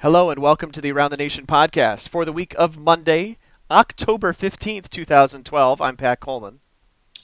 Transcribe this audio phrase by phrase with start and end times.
[0.00, 3.38] Hello and welcome to the Around the Nation podcast for the week of Monday,
[3.70, 5.80] October 15th, 2012.
[5.80, 6.60] I'm Pat Coleman.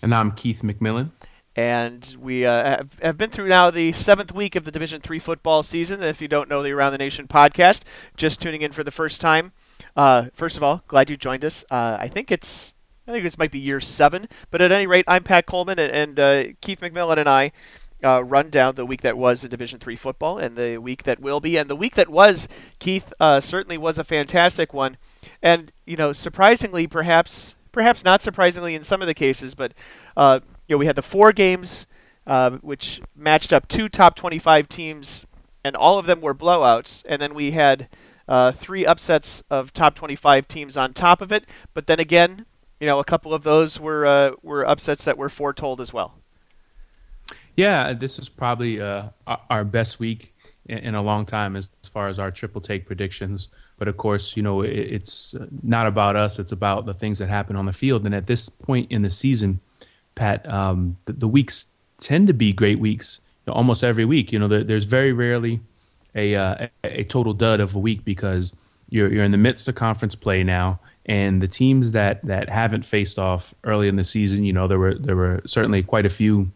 [0.00, 1.10] And I'm Keith McMillan.
[1.54, 5.62] And we uh, have, been through now the seventh week of the Division Three football
[5.62, 6.02] season.
[6.02, 7.82] If you don't know the Around the Nation podcast,
[8.16, 9.52] just tuning in for the first time,
[9.94, 11.66] uh, first of all, glad you joined us.
[11.70, 12.72] Uh, I think it's
[13.06, 15.92] I think this might be year seven, but at any rate, I'm Pat Coleman, and,
[15.92, 17.52] and uh, Keith McMillan and I
[18.02, 21.20] uh, run down the week that was in Division Three football and the week that
[21.20, 22.48] will be, and the week that was.
[22.78, 24.96] Keith uh, certainly was a fantastic one,
[25.42, 29.72] and you know, surprisingly, perhaps perhaps not surprisingly in some of the cases, but
[30.16, 31.86] uh, you know, we had the four games
[32.26, 35.26] uh, which matched up two top 25 teams,
[35.64, 37.88] and all of them were blowouts, and then we had.
[38.28, 42.46] Uh, three upsets of top 25 teams on top of it, but then again,
[42.82, 46.21] you know, a couple of those were uh, were upsets that were foretold as well.
[47.56, 50.34] Yeah, this is probably uh, our best week
[50.66, 53.48] in a long time as far as our triple take predictions.
[53.78, 57.56] But of course, you know, it's not about us, it's about the things that happen
[57.56, 58.04] on the field.
[58.06, 59.60] And at this point in the season,
[60.14, 64.30] Pat, um, the, weeks tend to be great weeks almost every week.
[64.30, 65.60] You know, there, there's very rarely
[66.14, 68.52] a, uh, a total dud of a week because
[68.88, 70.78] you're, you're in the midst of conference play now.
[71.06, 74.78] And the teams that, that haven't faced off early in the season, you know, there
[74.78, 76.52] were there were certainly quite a few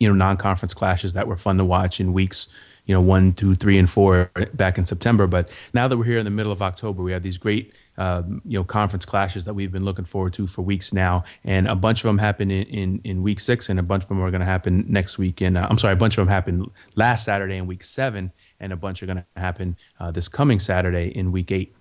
[0.00, 2.48] you know non-conference clashes that were fun to watch in weeks
[2.86, 5.26] you know one two three and four back in september.
[5.26, 8.42] But now that we're here in the middle of october we have these great um,
[8.44, 11.24] you know conference clashes that we've been looking forward to for weeks now.
[11.44, 14.08] And a bunch of them happen in, in, in week six and a bunch of
[14.08, 16.28] them are going to happen next week and uh, i'm sorry a bunch of them
[16.28, 20.28] happened last saturday in week seven and a bunch are going to happen uh, this
[20.28, 21.74] coming saturday in week eight.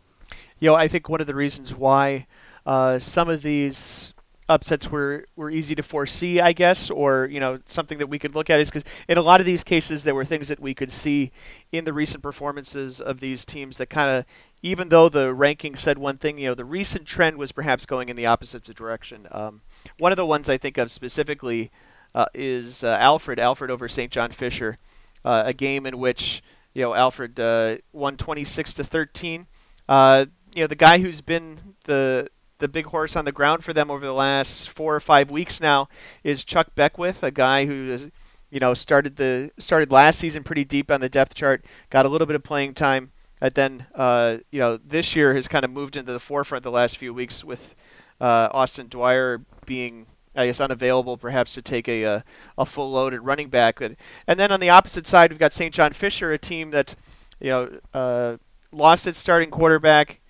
[0.59, 2.27] You know i think one of the reasons why
[2.65, 4.12] uh, some of these
[4.53, 8.35] upsets were, were easy to foresee, I guess, or you know something that we could
[8.35, 10.73] look at is because in a lot of these cases there were things that we
[10.73, 11.31] could see
[11.71, 14.25] in the recent performances of these teams that kind of,
[14.61, 18.09] even though the ranking said one thing, you know, the recent trend was perhaps going
[18.09, 19.27] in the opposite direction.
[19.31, 19.61] Um,
[19.97, 21.71] one of the ones I think of specifically
[22.15, 24.11] uh, is uh, Alfred, Alfred over St.
[24.11, 24.77] John Fisher,
[25.25, 26.43] uh, a game in which
[26.73, 29.47] you know Alfred uh, won 26 to 13.
[29.89, 30.25] Uh,
[30.55, 32.29] you know, the guy who's been the
[32.63, 35.59] the big horse on the ground for them over the last four or five weeks
[35.59, 35.89] now
[36.23, 38.09] is Chuck Beckwith, a guy who is,
[38.49, 42.09] you know, started the started last season pretty deep on the depth chart, got a
[42.09, 45.71] little bit of playing time, and then uh, you know this year has kind of
[45.71, 47.75] moved into the forefront the last few weeks with
[48.21, 50.07] uh, Austin Dwyer being.
[50.35, 52.23] I guess unavailable, perhaps to take a a,
[52.57, 53.95] a full load at running back, and,
[54.25, 55.71] and then on the opposite side we've got St.
[55.71, 56.95] John Fisher, a team that
[57.39, 58.37] you know uh,
[58.71, 60.21] lost its starting quarterback,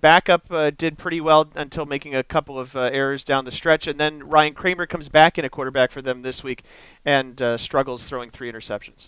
[0.00, 3.86] backup uh, did pretty well until making a couple of uh, errors down the stretch,
[3.86, 6.62] and then Ryan Kramer comes back in a quarterback for them this week
[7.04, 9.06] and uh, struggles throwing three interceptions.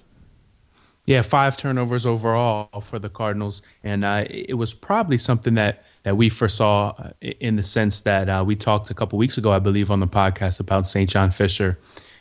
[1.06, 6.16] Yeah, five turnovers overall for the Cardinals, and uh, it was probably something that that
[6.16, 9.58] we foresaw uh, in the sense that uh, we talked a couple weeks ago, I
[9.58, 11.10] believe, on the podcast about St.
[11.10, 11.78] John Fisher.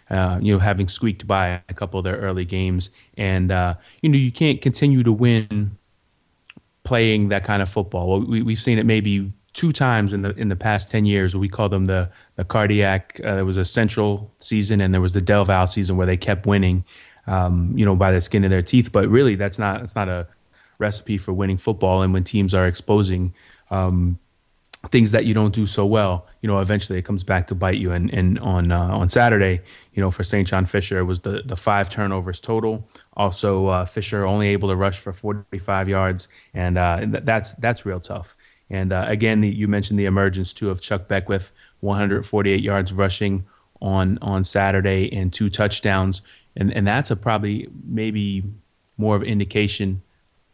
[0.10, 3.52] you know, having squeaked by a couple of their early games, and
[4.02, 5.78] you know, you can't continue to win
[6.90, 8.20] playing that kind of football.
[8.20, 11.36] We, we've seen it maybe two times in the in the past 10 years.
[11.36, 15.14] We call them the the cardiac uh, there was a central season and there was
[15.14, 16.84] the Del Val season where they kept winning
[17.28, 18.92] um, you know by the skin of their teeth.
[18.92, 20.28] But really that's not that's not a
[20.80, 22.02] recipe for winning football.
[22.02, 23.36] And when teams are exposing
[23.70, 24.18] um,
[24.88, 27.78] things that you don't do so well, you know, eventually it comes back to bite
[27.78, 27.92] you.
[27.92, 29.62] And, and on uh, on Saturday,
[29.94, 30.48] you know, for St.
[30.48, 32.88] John Fisher, it was the the five turnovers total.
[33.18, 38.00] Also, uh, Fisher only able to rush for 45 yards, and uh, that's that's real
[38.00, 38.38] tough.
[38.70, 41.52] And uh, again, the, you mentioned the emergence too of Chuck Beckwith,
[41.82, 43.46] 148 yards rushing
[43.82, 46.22] on on Saturday and two touchdowns,
[46.56, 48.44] and and that's a probably maybe
[48.98, 50.04] more of indication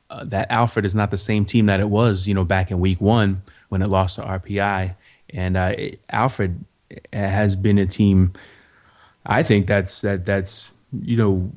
[0.10, 2.80] uh, that Alfred is not the same team that it was, you know, back in
[2.80, 3.44] Week One
[3.76, 4.96] when it lost to RPI.
[5.32, 5.76] And uh,
[6.10, 6.64] Alfred
[7.12, 8.32] has been a team.
[9.26, 10.72] I think that's that that's
[11.02, 11.52] you know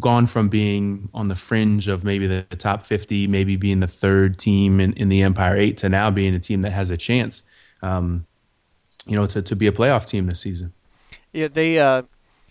[0.00, 4.38] gone from being on the fringe of maybe the, top 50, maybe being the third
[4.38, 7.42] team in, in the Empire Eight, to now being a team that has a chance,
[7.82, 8.26] um,
[9.06, 10.72] you know, to, to be a playoff team this season.
[11.32, 12.02] Yeah, they, uh,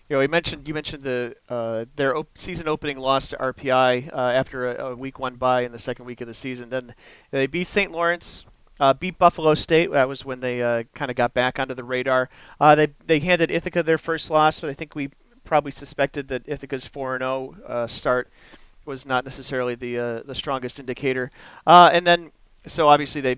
[0.08, 4.12] you know, you mentioned you mentioned the uh, their op- season opening loss to RPI
[4.12, 6.70] uh, after a, a, week one bye in the second week of the season.
[6.70, 6.94] Then
[7.32, 7.90] they beat St.
[7.90, 8.46] Lawrence
[8.80, 9.90] uh, beat Buffalo State.
[9.90, 12.28] That was when they uh, kind of got back onto the radar.
[12.60, 15.10] Uh, they they handed Ithaca their first loss, but I think we
[15.44, 18.30] probably suspected that Ithaca's 4 0 uh, start
[18.84, 21.30] was not necessarily the uh, the strongest indicator.
[21.66, 22.30] Uh, and then,
[22.66, 23.36] so obviously they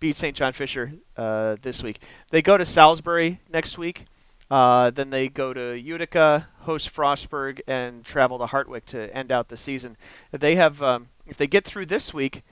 [0.00, 0.36] beat St.
[0.36, 2.00] John Fisher this week.
[2.30, 4.06] They go to Salisbury next week.
[4.50, 9.56] then they go to Utica, host Frostburg, and travel to Hartwick to end out the
[9.56, 9.96] season.
[10.30, 10.82] They have.
[10.82, 12.42] Um, if they get through this week,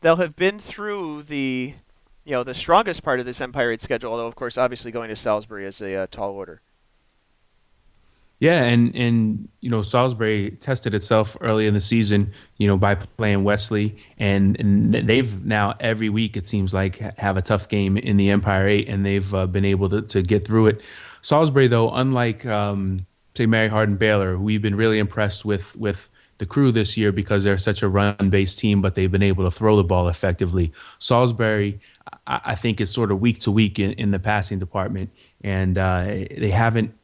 [0.00, 1.74] they'll have been through the
[2.28, 4.12] you know the strongest part of this Empire 8 schedule.
[4.12, 6.60] Although of course, obviously going to Salisbury is a uh, tall order.
[8.38, 12.96] Yeah, and and you know Salisbury tested itself early in the season, you know, by
[12.96, 17.96] playing Wesley, and, and they've now every week it seems like have a tough game
[17.96, 20.82] in the Empire Eight, and they've uh, been able to, to get through it.
[21.22, 22.98] Salisbury, though, unlike um,
[23.34, 27.44] say Mary Hardin Baylor, we've been really impressed with with the crew this year because
[27.44, 30.72] they're such a run-based team, but they've been able to throw the ball effectively.
[30.98, 31.80] Salisbury,
[32.26, 35.10] I, think, is sort of week to week in, in the passing department,
[35.42, 36.94] and uh, they haven't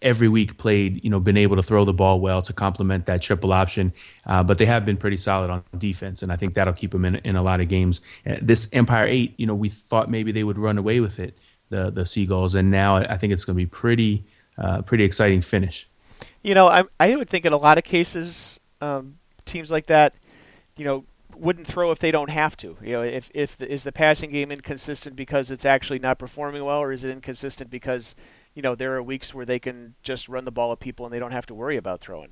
[0.00, 3.22] every week played, you know, been able to throw the ball well to complement that
[3.22, 3.92] triple option.
[4.26, 7.04] Uh, but they have been pretty solid on defense, and I think that'll keep them
[7.04, 8.00] in, in a lot of games.
[8.26, 11.38] Uh, this Empire Eight, you know, we thought maybe they would run away with it,
[11.70, 14.24] the the Seagulls, and now I think it's going to be pretty
[14.58, 15.88] uh, pretty exciting finish.
[16.42, 20.14] You know, I I would think in a lot of cases, um, teams like that,
[20.76, 21.04] you know,
[21.42, 22.78] wouldn't throw if they don't have to.
[22.82, 26.64] You know, if if the, is the passing game inconsistent because it's actually not performing
[26.64, 28.14] well, or is it inconsistent because
[28.54, 31.12] you know, there are weeks where they can just run the ball at people and
[31.12, 32.30] they don't have to worry about throwing.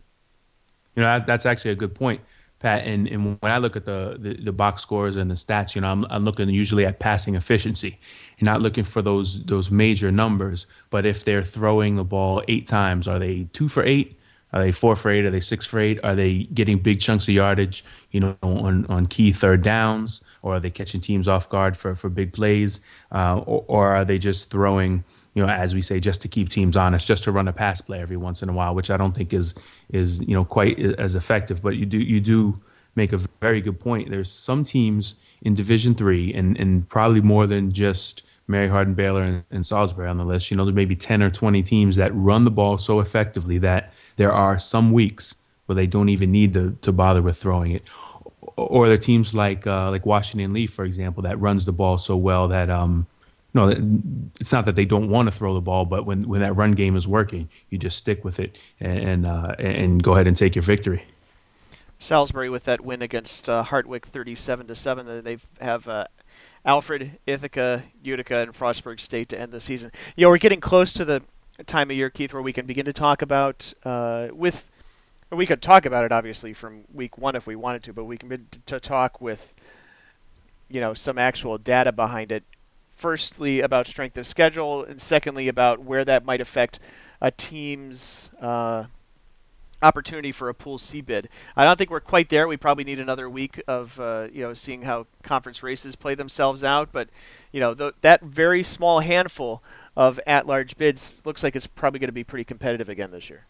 [0.94, 2.20] You know, that's actually a good point,
[2.58, 2.86] Pat.
[2.86, 5.80] And, and when I look at the, the, the box scores and the stats, you
[5.80, 7.98] know, I'm, I'm looking usually at passing efficiency
[8.38, 10.66] and not looking for those those major numbers.
[10.90, 14.18] But if they're throwing the ball eight times, are they two for eight?
[14.52, 15.24] Are they four for eight?
[15.24, 15.98] Are they six for eight?
[16.02, 20.20] Are they getting big chunks of yardage, you know, on, on key third downs?
[20.42, 22.80] Or are they catching teams off guard for, for big plays?
[23.12, 25.04] Uh, or, or are they just throwing–
[25.34, 27.80] you know, as we say, just to keep teams honest, just to run a pass
[27.80, 29.54] play every once in a while, which I don't think is
[29.90, 31.62] is you know quite as effective.
[31.62, 32.60] But you do you do
[32.96, 34.10] make a very good point.
[34.10, 39.22] There's some teams in Division Three, and and probably more than just Mary Hardin, Baylor,
[39.22, 40.50] and, and Salisbury on the list.
[40.50, 43.58] You know, there may be ten or twenty teams that run the ball so effectively
[43.58, 45.34] that there are some weeks
[45.64, 47.88] where they don't even need to to bother with throwing it.
[48.56, 51.96] Or there are teams like uh, like Washington Lee, for example, that runs the ball
[51.96, 53.06] so well that um,
[53.54, 53.68] no,
[54.38, 56.72] it's not that they don't want to throw the ball, but when, when that run
[56.72, 60.54] game is working, you just stick with it and uh, and go ahead and take
[60.54, 61.02] your victory.
[61.98, 65.24] Salisbury with that win against uh, Hartwick, thirty-seven to seven.
[65.24, 66.04] They have uh,
[66.64, 69.90] Alfred, Ithaca, Utica, and Frostburg State to end the season.
[70.16, 71.22] You know, we're getting close to the
[71.66, 74.66] time of year, Keith, where we can begin to talk about uh, with.
[75.30, 78.18] We could talk about it obviously from week one if we wanted to, but we
[78.18, 79.54] can begin to talk with,
[80.68, 82.42] you know, some actual data behind it
[82.96, 86.80] firstly about strength of schedule, and secondly about where that might affect
[87.20, 88.84] a team's uh,
[89.82, 91.28] opportunity for a Pool C bid.
[91.56, 92.46] I don't think we're quite there.
[92.46, 96.62] We probably need another week of uh, you know seeing how conference races play themselves
[96.62, 96.90] out.
[96.92, 97.08] But
[97.52, 99.62] you know th- that very small handful
[99.96, 103.44] of at-large bids looks like it's probably going to be pretty competitive again this year.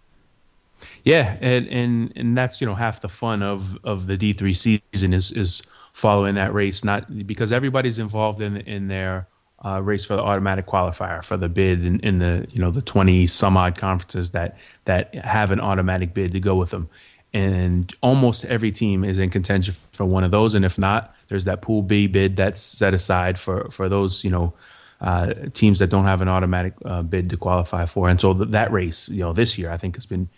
[1.05, 4.55] Yeah, and, and and that's you know half the fun of of the D three
[4.55, 9.29] season is is following that race, not because everybody's involved in in their
[9.65, 12.81] uh, race for the automatic qualifier for the bid in, in, the you know the
[12.81, 14.57] 20 some odd conferences that
[14.87, 16.89] that have an automatic bid to go with them
[17.33, 21.45] and almost every team is in contention for one of those and if not there's
[21.45, 24.53] that pool b bid that's set aside for for those you know
[25.00, 28.50] uh, teams that don't have an automatic uh, bid to qualify for and so th-
[28.50, 30.29] that race you know this year i think has been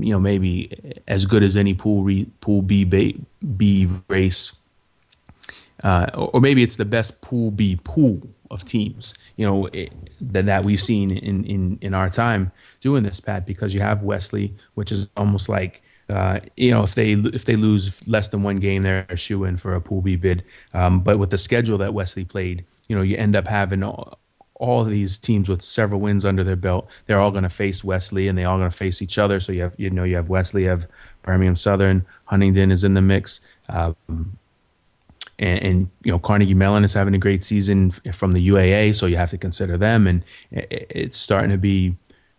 [0.00, 3.20] you know maybe as good as any pool re- pool b b,
[3.56, 4.56] b race
[5.84, 10.46] uh, or maybe it's the best pool b pool of teams, you know, it, that,
[10.46, 14.54] that we've seen in, in, in our time doing this, Pat, because you have Wesley,
[14.74, 18.56] which is almost like, uh, you know, if they if they lose less than one
[18.56, 20.44] game, they're a shoe in for a Pool B bid.
[20.72, 24.18] Um, but with the schedule that Wesley played, you know, you end up having all,
[24.54, 26.88] all these teams with several wins under their belt.
[27.06, 29.40] They're all going to face Wesley, and they all going to face each other.
[29.40, 30.86] So you have, you know, you have Wesley, you have
[31.22, 33.40] Birmingham Southern, Huntingdon is in the mix.
[33.68, 34.38] Um,
[35.38, 39.04] and, and, you know Carnegie Mellon is having a great season from the UAA, so
[39.04, 40.06] you have to consider them.
[40.06, 41.94] And it's starting to be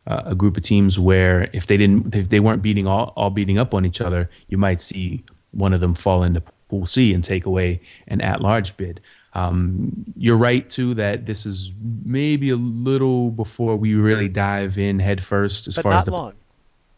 [0.07, 3.59] a group of teams where if they didn't, if they weren't beating all, all beating
[3.59, 7.23] up on each other, you might see one of them fall into Pool C and
[7.23, 9.01] take away an at-large bid.
[9.33, 14.99] Um, you're right too that this is maybe a little before we really dive in
[14.99, 16.33] headfirst as but far as the long.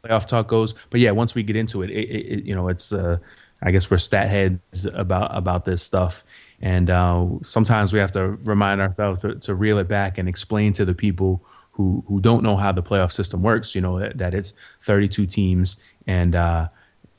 [0.03, 0.73] playoff talk goes.
[0.89, 3.19] But yeah, once we get into it, it, it you know, it's the
[3.61, 6.23] I guess we're stat heads about about this stuff,
[6.61, 10.71] and uh, sometimes we have to remind ourselves to, to, reel it back and explain
[10.73, 13.75] to the people who who don't know how the playoff system works.
[13.75, 15.75] You know that, that it's 32 teams,
[16.07, 16.69] and uh,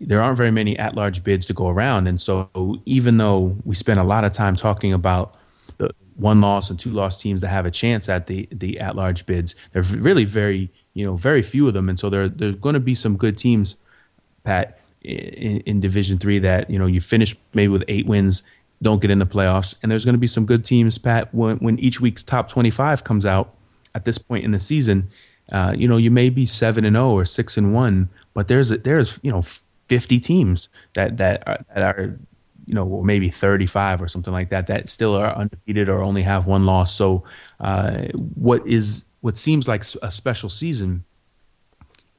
[0.00, 2.06] there aren't very many at-large bids to go around.
[2.06, 2.48] And so,
[2.86, 5.36] even though we spend a lot of time talking about
[5.76, 9.26] the one loss and two loss teams that have a chance at the the at-large
[9.26, 12.74] bids, there's really very you know very few of them, and so there there's going
[12.74, 13.76] to be some good teams,
[14.42, 18.42] Pat in, in Division Three that you know you finish maybe with eight wins,
[18.82, 21.32] don't get in the playoffs, and there's going to be some good teams, Pat.
[21.34, 23.54] When when each week's top 25 comes out
[23.94, 25.10] at this point in the season,
[25.52, 28.72] uh, you know you may be seven and zero or six and one, but there's
[28.72, 29.42] a, there's you know
[29.90, 32.18] 50 teams that that are, that are
[32.64, 36.46] you know maybe 35 or something like that that still are undefeated or only have
[36.46, 36.94] one loss.
[36.94, 37.24] So
[37.58, 38.04] uh,
[38.36, 41.04] what is what seems like a special season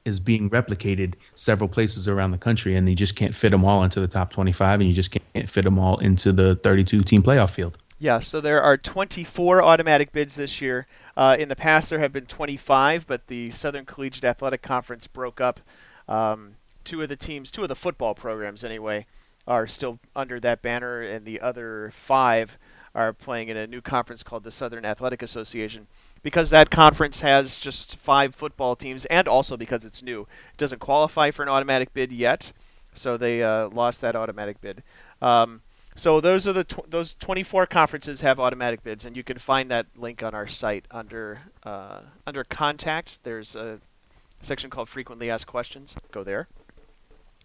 [0.04, 3.82] is being replicated several places around the country, and you just can't fit them all
[3.82, 7.22] into the top 25, and you just can't fit them all into the 32 team
[7.22, 7.78] playoff field.
[7.98, 10.86] Yeah, so there are 24 automatic bids this year.
[11.16, 15.40] Uh, in the past, there have been 25, but the Southern Collegiate Athletic Conference broke
[15.40, 15.60] up.
[16.08, 19.06] Um, two of the teams, two of the football programs anyway,
[19.46, 22.58] are still under that banner, and the other five
[22.94, 25.86] are playing in a new conference called the Southern Athletic Association
[26.22, 30.22] because that conference has just five football teams, and also because it's new.
[30.22, 32.52] It doesn't qualify for an automatic bid yet,
[32.94, 34.82] so they uh, lost that automatic bid.
[35.20, 35.62] Um,
[35.94, 39.70] so those are the tw- those 24 conferences have automatic bids, and you can find
[39.70, 43.22] that link on our site under uh, under contact.
[43.24, 43.80] There's a
[44.40, 45.96] section called frequently asked questions.
[46.10, 46.48] Go there.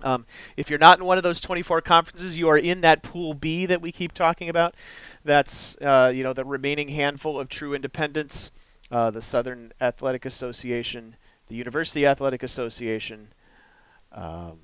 [0.03, 0.25] Um,
[0.55, 3.65] if you're not in one of those 24 conferences, you are in that pool B
[3.65, 4.75] that we keep talking about.
[5.23, 8.51] That's uh, you know the remaining handful of true independents
[8.91, 11.15] uh, the Southern Athletic Association,
[11.47, 13.29] the University Athletic Association.
[14.11, 14.59] Um,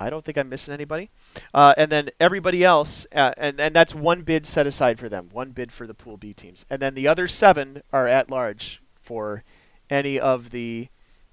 [0.00, 1.10] I don't think I'm missing anybody.
[1.52, 5.28] Uh, and then everybody else, uh, and, and that's one bid set aside for them,
[5.32, 6.64] one bid for the Pool B teams.
[6.70, 9.42] And then the other seven are at large for
[9.90, 10.88] any of the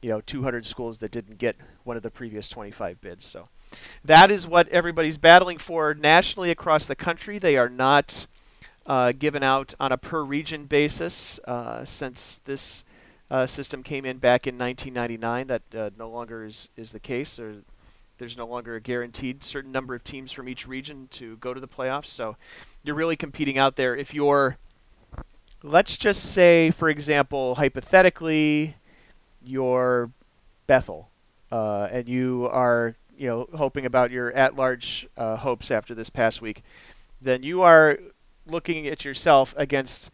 [0.05, 3.25] you know 200 schools that didn't get one of the previous 25 bids.
[3.25, 3.50] So
[4.03, 7.39] that is what everybody's battling for nationally across the country.
[7.39, 8.27] They are not
[8.85, 12.83] uh, given out on a per region basis uh, since this
[13.31, 15.47] uh, system came in back in 1999.
[15.47, 17.39] That uh, no longer is, is the case.
[18.19, 21.59] There's no longer a guaranteed certain number of teams from each region to go to
[21.59, 22.05] the playoffs.
[22.05, 22.38] So
[22.83, 23.95] you're really competing out there.
[23.95, 24.57] If you're,
[25.63, 28.75] let's just say, for example, hypothetically,
[29.47, 30.11] you're
[30.67, 31.09] Bethel,
[31.51, 36.41] uh, and you are you know hoping about your at-large uh, hopes after this past
[36.41, 36.63] week,
[37.21, 37.99] then you are
[38.47, 40.11] looking at yourself against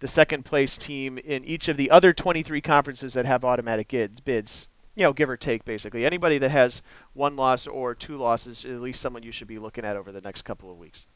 [0.00, 4.20] the second place team in each of the other 23 conferences that have automatic bids,
[4.20, 6.06] bids you know, give or take, basically.
[6.06, 6.82] Anybody that has
[7.14, 10.20] one loss or two losses, at least someone you should be looking at over the
[10.20, 11.06] next couple of weeks.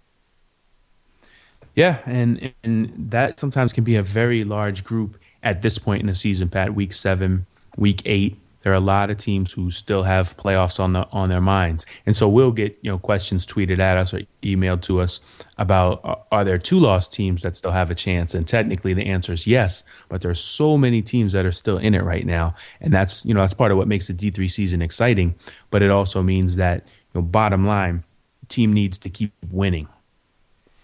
[1.75, 6.07] Yeah, and and that sometimes can be a very large group at this point in
[6.07, 6.75] the season, Pat.
[6.75, 7.47] Week seven,
[7.79, 11.29] week eight, there are a lot of teams who still have playoffs on the on
[11.29, 15.01] their minds, and so we'll get you know questions tweeted at us or emailed to
[15.01, 15.21] us
[15.59, 18.35] about uh, are there two lost teams that still have a chance?
[18.35, 21.79] And technically, the answer is yes, but there are so many teams that are still
[21.79, 24.31] in it right now, and that's you know that's part of what makes the D
[24.31, 25.37] three season exciting.
[25.71, 28.03] But it also means that you know bottom line,
[28.49, 29.89] team needs to keep winning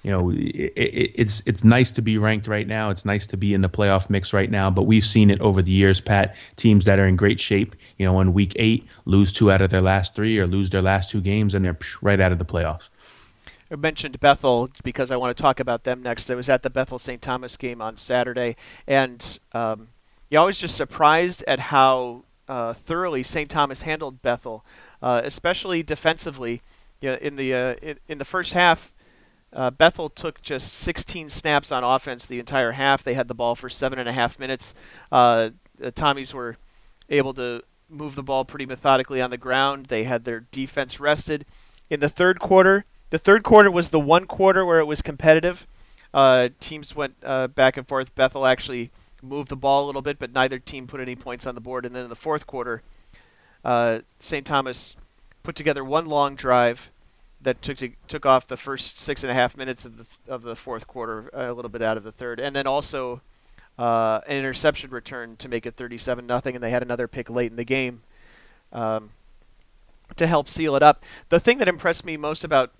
[0.05, 0.37] you know, it,
[0.77, 2.91] it, it's it's nice to be ranked right now.
[2.91, 4.71] It's nice to be in the playoff mix right now.
[4.71, 6.37] But we've seen it over the years, Pat.
[6.57, 9.71] Teams that are in great shape, you know, in week eight, lose two out of
[9.71, 12.45] their last three, or lose their last two games, and they're right out of the
[12.45, 12.91] playoffs.
[13.73, 16.31] I mentioned Bethel because I want to talk about them next.
[16.31, 17.23] I was at the Bethel St.
[17.23, 18.57] Thomas game on Saturday,
[18.87, 19.89] and um,
[20.29, 23.51] you always just surprised at how uh, thoroughly St.
[23.51, 24.67] Thomas handled Bethel,
[25.03, 26.61] uh, especially defensively.
[27.01, 28.93] You know, in the uh, in, in the first half,
[29.55, 33.03] uh, Bethel took just 16 snaps on offense the entire half.
[33.03, 34.75] They had the ball for seven and a half minutes.
[35.13, 36.57] Uh, the Tommies were
[37.09, 39.87] able to move the ball pretty methodically on the ground.
[39.87, 41.47] They had their defense rested.
[41.89, 45.67] In the third quarter, the third quarter was the one quarter where it was competitive.
[46.13, 48.15] Uh, teams went uh, back and forth.
[48.15, 48.91] Bethel actually
[49.23, 51.87] moved the ball a little bit, but neither team put any points on the board.
[51.87, 52.83] And then in the fourth quarter,
[53.65, 54.47] uh, St.
[54.47, 54.97] Thomas
[55.43, 56.91] put together one long drive
[57.45, 60.57] that took took off the first six and a half minutes of the of the
[60.57, 63.21] fourth quarter, a little bit out of the third, and then also
[63.79, 67.51] uh, an interception return to make it 37 nothing, and they had another pick late
[67.51, 68.03] in the game
[68.73, 69.11] um,
[70.17, 71.03] to help seal it up.
[71.29, 72.73] The thing that impressed me most about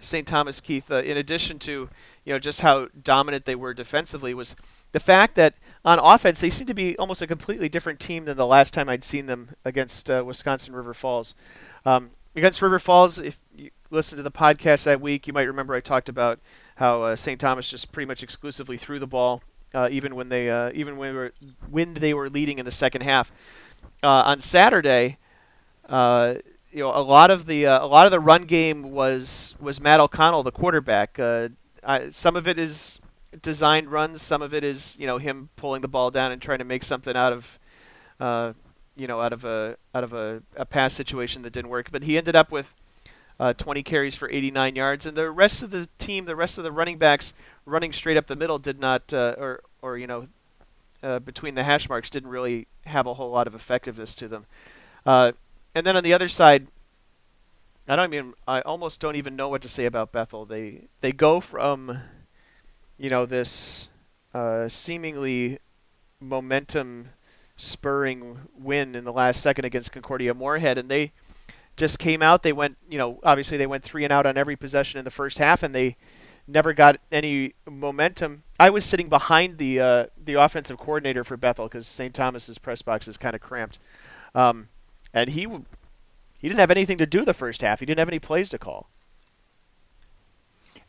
[0.00, 0.26] St.
[0.26, 1.88] Thomas Keith, uh, in addition to
[2.24, 4.54] you know just how dominant they were defensively, was
[4.92, 8.36] the fact that on offense they seemed to be almost a completely different team than
[8.36, 11.34] the last time I'd seen them against uh, Wisconsin River Falls.
[11.84, 13.38] Um, against River Falls, if
[13.92, 16.40] listened to the podcast that week, you might remember I talked about
[16.76, 17.38] how uh, St.
[17.38, 19.42] Thomas just pretty much exclusively threw the ball,
[19.74, 21.32] uh, even when they uh, even when, were,
[21.70, 23.30] when they were leading in the second half.
[24.02, 25.18] Uh, on Saturday,
[25.88, 26.34] uh,
[26.72, 29.80] you know, a lot of the uh, a lot of the run game was was
[29.80, 31.20] Matt O'Connell, the quarterback.
[31.84, 33.00] I, some of it is
[33.40, 36.58] designed runs, some of it is you know him pulling the ball down and trying
[36.58, 38.56] to make something out of
[38.96, 41.90] you know, out of a out of a, a pass situation that didn't work.
[41.90, 42.74] But he ended up with
[43.42, 46.64] uh, 20 carries for 89 yards, and the rest of the team, the rest of
[46.64, 47.34] the running backs
[47.66, 50.28] running straight up the middle, did not, uh, or or you know,
[51.02, 54.46] uh, between the hash marks, didn't really have a whole lot of effectiveness to them.
[55.04, 55.32] Uh,
[55.74, 56.68] and then on the other side,
[57.88, 60.46] I don't even, I almost don't even know what to say about Bethel.
[60.46, 61.98] They they go from,
[62.96, 63.88] you know, this
[64.32, 65.58] uh, seemingly
[66.20, 67.08] momentum
[67.56, 71.10] spurring win in the last second against Concordia Moorhead, and they
[71.76, 72.42] just came out.
[72.42, 75.10] They went, you know, obviously they went three and out on every possession in the
[75.10, 75.96] first half, and they
[76.46, 78.42] never got any momentum.
[78.58, 82.14] I was sitting behind the uh, the offensive coordinator for Bethel because St.
[82.14, 83.78] Thomas's press box is kind of cramped,
[84.34, 84.68] um,
[85.12, 85.42] and he
[86.38, 87.80] he didn't have anything to do the first half.
[87.80, 88.88] He didn't have any plays to call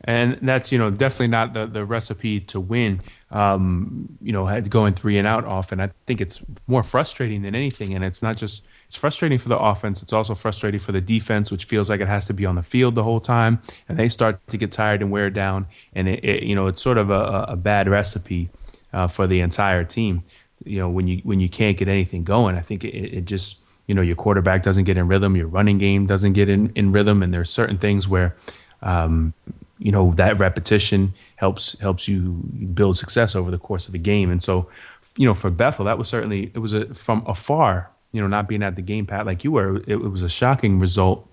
[0.04, 3.00] and that's you know definitely not the the recipe to win.
[3.30, 5.80] Um, you know, going three and out often.
[5.80, 9.58] I think it's more frustrating than anything, and it's not just it's frustrating for the
[9.58, 10.02] offense.
[10.02, 12.62] It's also frustrating for the defense, which feels like it has to be on the
[12.62, 16.24] field the whole time, and they start to get tired and wear down, and it,
[16.24, 18.50] it you know it's sort of a, a bad recipe
[18.92, 20.22] uh, for the entire team.
[20.64, 23.58] You know, when you when you can't get anything going, I think it, it just
[23.86, 26.92] you know your quarterback doesn't get in rhythm, your running game doesn't get in, in
[26.92, 28.34] rhythm, and there's certain things where
[28.82, 29.34] um,
[29.78, 32.32] you know that repetition helps helps you
[32.72, 34.30] build success over the course of a game.
[34.30, 34.68] And so,
[35.16, 37.90] you know, for Bethel, that was certainly it was a from afar.
[38.14, 40.28] You know, not being at the game, Pat, like you were, it, it was a
[40.28, 41.28] shocking result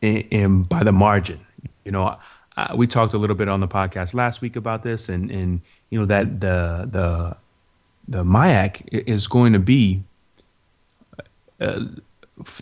[0.00, 1.40] in, in, by the margin.
[1.84, 2.16] You know,
[2.56, 5.60] uh, we talked a little bit on the podcast last week about this, and and
[5.90, 7.36] you know that the the
[8.08, 10.04] the MIAC is going to be.
[11.60, 11.84] Uh,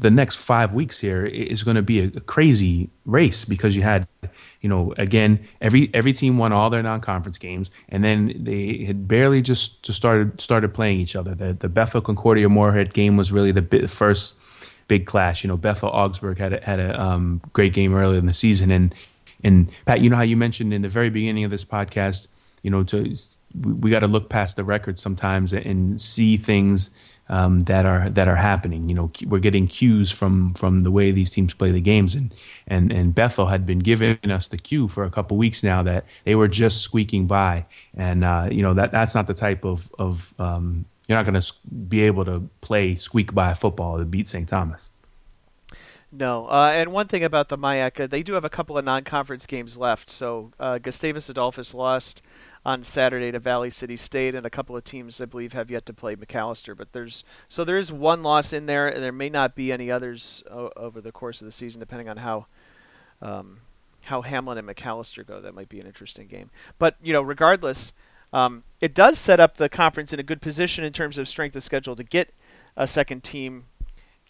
[0.01, 4.07] the next five weeks here is going to be a, crazy race because you had,
[4.61, 9.09] you know, again every every team won all their non-conference games, and then they had
[9.09, 11.35] barely just, just started started playing each other.
[11.35, 14.39] The the Bethel Concordia Moorhead game was really the bit, first
[14.89, 15.45] big clash.
[15.45, 18.71] You know, Bethel Augsburg had a, had a um, great game earlier in the season,
[18.71, 18.95] and
[19.43, 22.29] and Pat, you know how you mentioned in the very beginning of this podcast,
[22.63, 23.15] you know, to
[23.59, 26.91] we, we got to look past the record sometimes and see things
[27.31, 28.89] um, that are that are happening.
[28.89, 32.35] You know, we're getting cues from from the way these teams play the games, and
[32.67, 36.05] and and Bethel had been giving us the cue for a couple weeks now that
[36.25, 37.65] they were just squeaking by,
[37.97, 41.41] and uh, you know that that's not the type of of um, you're not going
[41.41, 41.53] to
[41.89, 44.49] be able to play squeak by football to beat St.
[44.49, 44.91] Thomas.
[46.13, 49.47] No, uh, and one thing about the uh, they do have a couple of non-conference
[49.47, 50.11] games left.
[50.11, 52.23] So uh, Gustavus Adolphus lost
[52.65, 55.87] on Saturday to Valley City State, and a couple of teams I believe have yet
[55.87, 56.77] to play Macalester.
[56.77, 59.91] But there's so there is one loss in there, and there may not be any
[59.91, 62.47] others o- over the course of the season, depending on how
[63.23, 63.61] um,
[64.03, 65.41] how Hamline and Macalester go.
[65.41, 66.51] That might be an interesting game.
[66.79, 67.93] But you know, regardless,
[68.33, 71.57] um, it does set up the conference in a good position in terms of strength
[71.57, 72.33] of schedule to get
[72.77, 73.65] a second team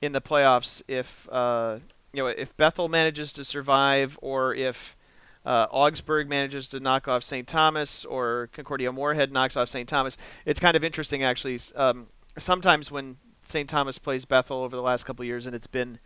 [0.01, 1.79] in the playoffs if uh,
[2.13, 4.97] you know if Bethel manages to survive or if
[5.45, 7.47] uh, Augsburg manages to knock off St.
[7.47, 9.89] Thomas or Concordia Moorhead knocks off St.
[9.89, 10.17] Thomas.
[10.45, 11.59] It's kind of interesting, actually.
[11.75, 13.69] Um, sometimes when St.
[13.69, 15.99] Thomas plays Bethel over the last couple years, and it's been,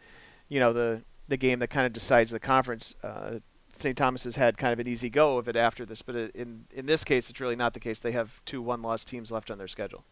[0.48, 2.94] you know, the the game that kind of decides the conference.
[3.02, 3.38] Uh,
[3.72, 3.96] St.
[3.96, 6.86] Thomas has had kind of an easy go of it after this, but in in
[6.86, 7.98] this case, it's really not the case.
[7.98, 10.04] They have two one-loss teams left on their schedule.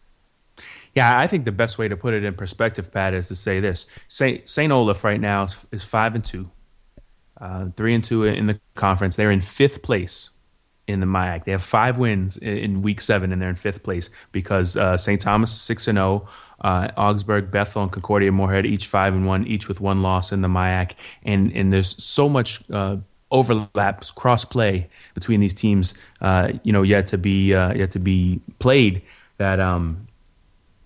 [0.95, 3.61] Yeah, I think the best way to put it in perspective, Pat, is to say
[3.61, 6.51] this: Saint Saint Olaf right now is, is five and two
[7.43, 9.17] uh, three and two in the conference.
[9.17, 10.31] They're in fifth place
[10.87, 11.45] in the MIAC.
[11.45, 15.21] They have five wins in week seven, and they're in fifth place because uh, St.
[15.21, 16.27] Thomas is six and zero.
[16.27, 16.29] Oh,
[16.63, 20.43] uh, Augsburg, Bethel, and Concordia Moorhead each five and one, each with one loss in
[20.43, 20.93] the MIAC,
[21.25, 22.97] and and there's so much uh,
[23.33, 27.99] overlaps, cross play between these teams, uh, you know, yet to be uh, yet to
[27.99, 29.03] be played.
[29.39, 30.07] That um,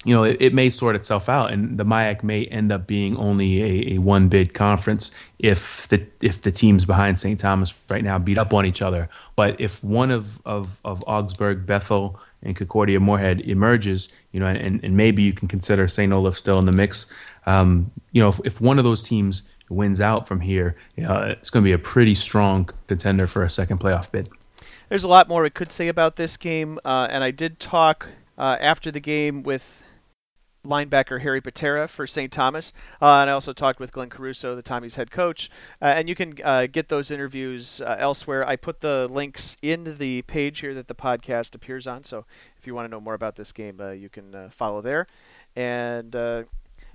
[0.07, 3.17] you know, it, it, may sort itself out, and the MIAC may end up being
[3.17, 7.41] only a, a, one bid conference if the if the teams behind St.
[7.41, 9.09] Thomas right now beat up on each other.
[9.35, 14.83] But if one of of, of Augsburg, Bethel, and Concordia Moorhead emerges, you know, and,
[14.85, 16.13] and maybe you can consider St.
[16.13, 17.07] Olaf still in the mix.
[17.47, 21.51] Um, you know, if, if one of those teams wins out from here, know, it's
[21.51, 24.29] going to be a pretty strong contender for a second playoff bid.
[24.89, 28.07] There's a lot more we could say about this game, uh, and I did talk
[28.39, 29.83] uh, after the game with
[30.67, 32.33] linebacker Harry Patera for St.
[32.33, 32.73] Thomas.
[33.01, 35.51] Uh, and I also talked with Glenn Caruso, the Tommy's head coach.
[35.81, 38.47] Uh, and you can uh, get those interviews uh, elsewhere.
[38.47, 42.05] I put the links in the page here that the podcast appears on.
[42.05, 42.25] So
[42.59, 45.07] if you want to know more about this game, uh, you can uh, follow there
[45.55, 46.15] and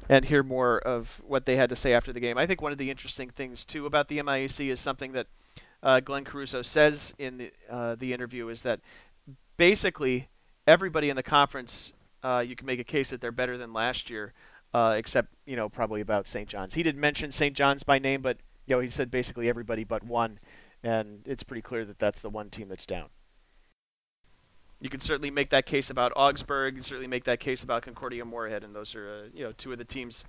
[0.10, 2.38] and hear more of what they had to say after the game.
[2.38, 5.28] I think one of the interesting things too about the MIAC is something that
[6.06, 8.82] Glenn Caruso says in the the interview is that
[9.58, 10.28] basically
[10.68, 14.10] everybody in the conference uh, you can make a case that they're better than last
[14.10, 14.34] year,
[14.74, 16.48] uh, except you know probably about St.
[16.48, 16.74] John's.
[16.74, 17.56] He didn't mention St.
[17.56, 20.40] John's by name, but you know he said basically everybody but one,
[20.84, 23.10] and it's pretty clear that that's the one team that's down.
[24.80, 26.74] You can certainly make that case about Augsburg.
[26.74, 29.52] You can certainly make that case about Concordia Moorhead, and those are uh, you know
[29.52, 30.26] two of the teams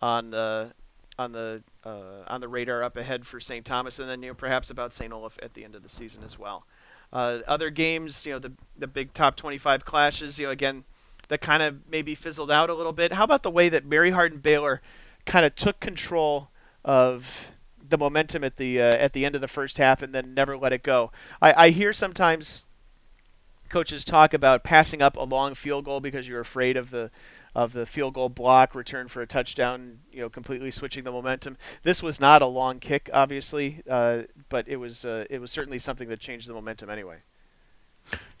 [0.00, 0.72] on the
[1.18, 3.64] on the uh, on the radar up ahead for St.
[3.64, 5.12] Thomas, and then you know perhaps about St.
[5.12, 6.64] Olaf at the end of the season as well.
[7.12, 10.84] Uh, other games, you know, the the big top 25 clashes, you know, again,
[11.28, 13.12] that kind of maybe fizzled out a little bit.
[13.12, 14.80] How about the way that Mary Hardin Baylor
[15.24, 16.50] kind of took control
[16.84, 17.48] of
[17.86, 20.56] the momentum at the uh, at the end of the first half and then never
[20.56, 21.12] let it go?
[21.40, 22.64] I, I hear sometimes
[23.68, 27.10] coaches talk about passing up a long field goal because you're afraid of the
[27.54, 31.56] of the field goal block, return for a touchdown, you know, completely switching the momentum.
[31.82, 35.78] This was not a long kick, obviously, uh, but it was uh, it was certainly
[35.78, 37.18] something that changed the momentum anyway.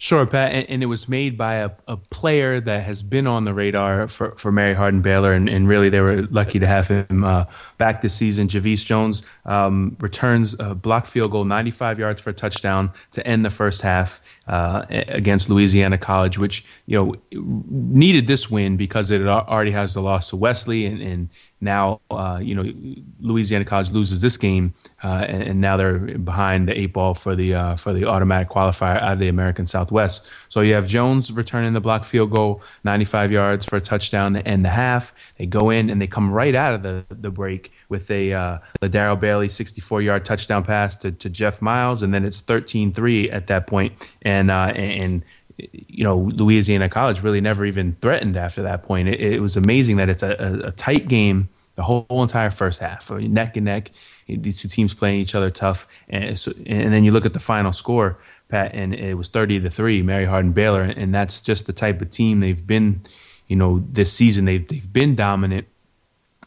[0.00, 3.42] Sure, Pat, and, and, it was made by a, a player that has been on
[3.42, 6.86] the radar for, for Mary Hardin Baylor, and, and really they were lucky to have
[6.86, 7.46] him uh,
[7.78, 8.46] back this season.
[8.46, 13.44] Javice Jones um, returns a block field goal, 95 yards for a touchdown to end
[13.44, 19.26] the first half uh, against Louisiana College, which you know needed this win because it
[19.26, 21.28] already has the loss to Wesley, and, and
[21.60, 22.72] now uh, you know
[23.20, 27.34] Louisiana College loses this game, uh, and, and, now they're behind the eight ball for
[27.34, 30.26] the uh, for the automatic qualifier out of the American Southwest.
[30.48, 34.46] So you have Jones returning the block field goal, 95 yards for a touchdown to
[34.46, 35.12] end the half.
[35.36, 38.58] They go in and they come right out of the the break with a uh,
[38.82, 43.46] Daryl Bailey 64 yard touchdown pass to, to Jeff Miles, and then it's 13-3 at
[43.48, 45.24] that point, and uh, and
[45.58, 49.08] you know, Louisiana College really never even threatened after that point.
[49.08, 52.50] It, it was amazing that it's a, a, a, tight game the whole, whole entire
[52.50, 53.90] first half, neck and neck.
[54.26, 57.40] These two teams playing each other tough, and, so, and then you look at the
[57.40, 58.18] final score,
[58.48, 62.02] Pat, and it was thirty to three, Mary Hardin Baylor, and that's just the type
[62.02, 63.02] of team they've been.
[63.46, 65.66] You know, this season they've they've been dominant,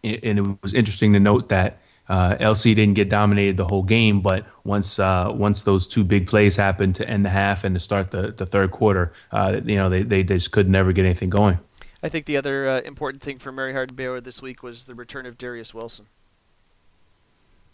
[0.04, 1.80] and it was interesting to note that
[2.12, 6.28] uh, LC didn't get dominated the whole game, but once uh, once those two big
[6.28, 9.78] plays happened to end the half and to start the, the third quarter, uh, you
[9.78, 11.58] know they, they just could never get anything going.
[12.04, 14.93] I think the other uh, important thing for Mary Hardin Baylor this week was the
[14.93, 16.08] return of Darius Wilson.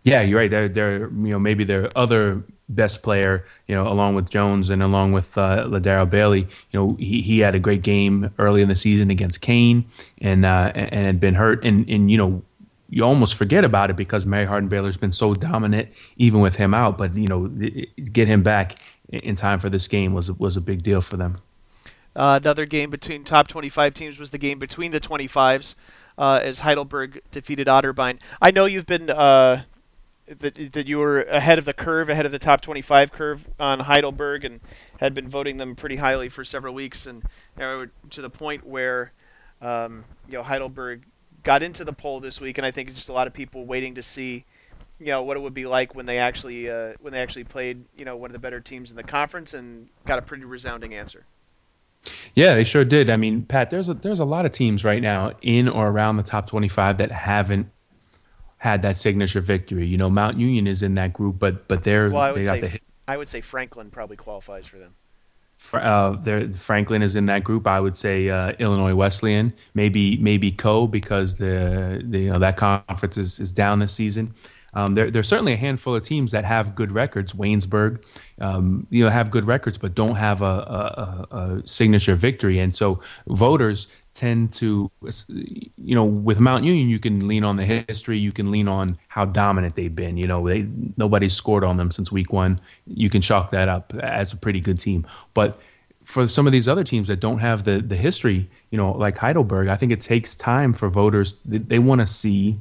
[0.03, 0.51] Yeah, you're right.
[0.51, 4.83] They're, they're you know maybe their other best player, you know, along with Jones and
[4.83, 6.41] along with uh, Ladaro Bailey.
[6.69, 9.85] You know, he, he had a great game early in the season against Kean
[10.21, 11.65] and uh, and had been hurt.
[11.65, 12.43] And and you know
[12.89, 16.73] you almost forget about it because Mary Hardin Baylor's been so dominant, even with him
[16.73, 16.97] out.
[16.97, 17.47] But you know,
[18.11, 18.77] get him back
[19.09, 21.37] in time for this game was was a big deal for them.
[22.15, 25.75] Uh, another game between top 25 teams was the game between the 25s,
[26.17, 28.17] uh, as Heidelberg defeated Otterbein.
[28.41, 29.63] I know you've been uh,
[30.27, 33.81] that that you were ahead of the curve, ahead of the top 25 curve on
[33.81, 34.61] Heidelberg, and
[34.99, 37.23] had been voting them pretty highly for several weeks, and
[37.57, 39.11] to the point where
[39.61, 41.03] um, you know Heidelberg
[41.47, 43.65] got into the poll this week, and I think it's just a lot of people
[43.65, 44.43] waiting to see,
[44.99, 47.85] you know, what it would be like when they actually uh, when they actually played,
[47.95, 50.93] you know, one of the better teams in the conference, and got a pretty resounding
[50.93, 51.25] answer.
[52.35, 53.09] Yeah, they sure did.
[53.09, 56.17] I mean, Pat, there's a there's a lot of teams right now in or around
[56.17, 57.71] the top 25 that haven't
[58.57, 59.87] had that signature victory.
[59.87, 62.59] You know, Mount Union is in that group, but but they're well, I would they
[62.59, 64.95] say, the I would say Franklin probably qualifies for them.
[65.73, 67.67] Uh, there, Franklin is in that group.
[67.67, 72.57] I would say uh, Illinois Wesleyan, maybe maybe Coe because the, the you know that
[72.57, 74.33] conference is, is down this season.
[74.73, 77.33] Um, there, there's certainly a handful of teams that have good records.
[77.33, 78.05] Waynesburg,
[78.39, 80.45] um, you know, have good records, but don't have a,
[81.31, 82.59] a, a, signature victory.
[82.59, 84.91] And so voters tend to,
[85.77, 88.97] you know, with Mount Union, you can lean on the history, you can lean on
[89.07, 90.17] how dominant they've been.
[90.17, 92.59] You know, they nobody's scored on them since week one.
[92.85, 95.59] You can chalk that up as a pretty good team, but
[96.03, 99.17] for some of these other teams that don't have the the history, you know, like
[99.17, 101.39] Heidelberg, I think it takes time for voters.
[101.43, 102.59] They, they want to see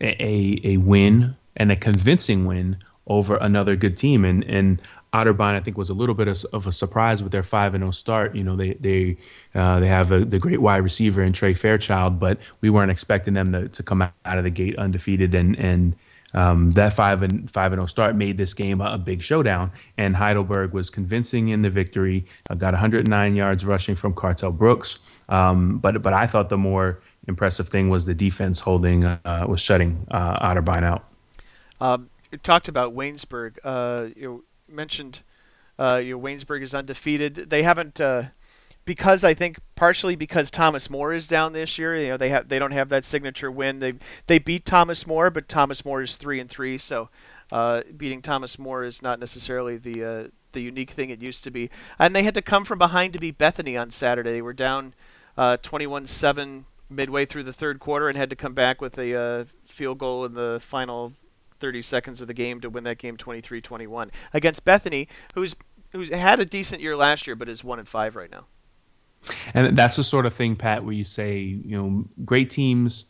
[0.00, 4.24] a a win and a convincing win over another good team.
[4.24, 4.80] And and
[5.12, 7.82] Otterbein, I think, was a little bit of, of a surprise with their five and
[7.82, 8.34] zero oh start.
[8.34, 9.18] You know, they they
[9.54, 13.34] uh, they have a, the great wide receiver in Trey Fairchild, but we weren't expecting
[13.34, 15.96] them to, to come out of the gate undefeated and and
[16.34, 19.22] um, that five and five and zero oh start made this game a, a, big
[19.22, 19.70] showdown.
[19.98, 22.24] And Heidelberg was convincing in the victory.
[22.48, 25.00] Uh, got 109 yards rushing from Cartel Brooks.
[25.28, 29.60] Um, but but I thought the more impressive thing was the defense holding uh, was
[29.60, 31.04] shutting uh, Otterbein out.
[31.80, 33.58] Um, you talked about Waynesburg.
[33.64, 35.22] Uh, you mentioned
[35.78, 37.34] uh, you know, Waynesburg is undefeated.
[37.34, 38.24] They haven't uh,
[38.84, 41.96] because I think partially because Thomas More is down this year.
[41.96, 43.78] You know they have they don't have that signature win.
[43.78, 43.94] They
[44.26, 47.08] they beat Thomas More, but Thomas More is three and three, so
[47.50, 51.50] uh, beating Thomas More is not necessarily the uh, the unique thing it used to
[51.50, 51.70] be.
[51.98, 54.30] And they had to come from behind to beat Bethany on Saturday.
[54.30, 54.94] They were down
[55.36, 59.44] uh, 21-7 midway through the third quarter and had to come back with a uh,
[59.66, 61.12] field goal in the final
[61.60, 65.54] 30 seconds of the game to win that game 23-21 against Bethany, who's
[65.92, 68.46] who's had a decent year last year, but is one and five right now.
[69.54, 73.04] And that's the sort of thing, Pat, where you say, you know, great teams,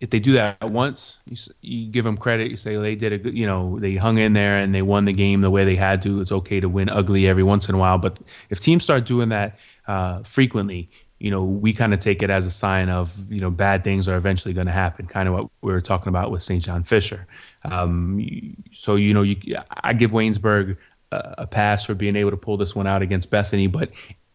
[0.00, 2.50] if they do that once, you, you give them credit.
[2.50, 4.80] You say well, they did a good, you know, they hung in there and they
[4.80, 6.20] won the game the way they had to.
[6.20, 9.28] It's okay to win ugly every once in a while, but if teams start doing
[9.28, 13.40] that uh, frequently, you know, we kind of take it as a sign of, you
[13.40, 15.06] know, bad things are eventually going to happen.
[15.06, 16.62] Kind of what we were talking about with St.
[16.62, 17.26] John Fisher.
[17.62, 19.36] Um, so, you know, you,
[19.70, 20.78] I give Waynesburg
[21.12, 23.90] a, a pass for being able to pull this one out against Bethany, but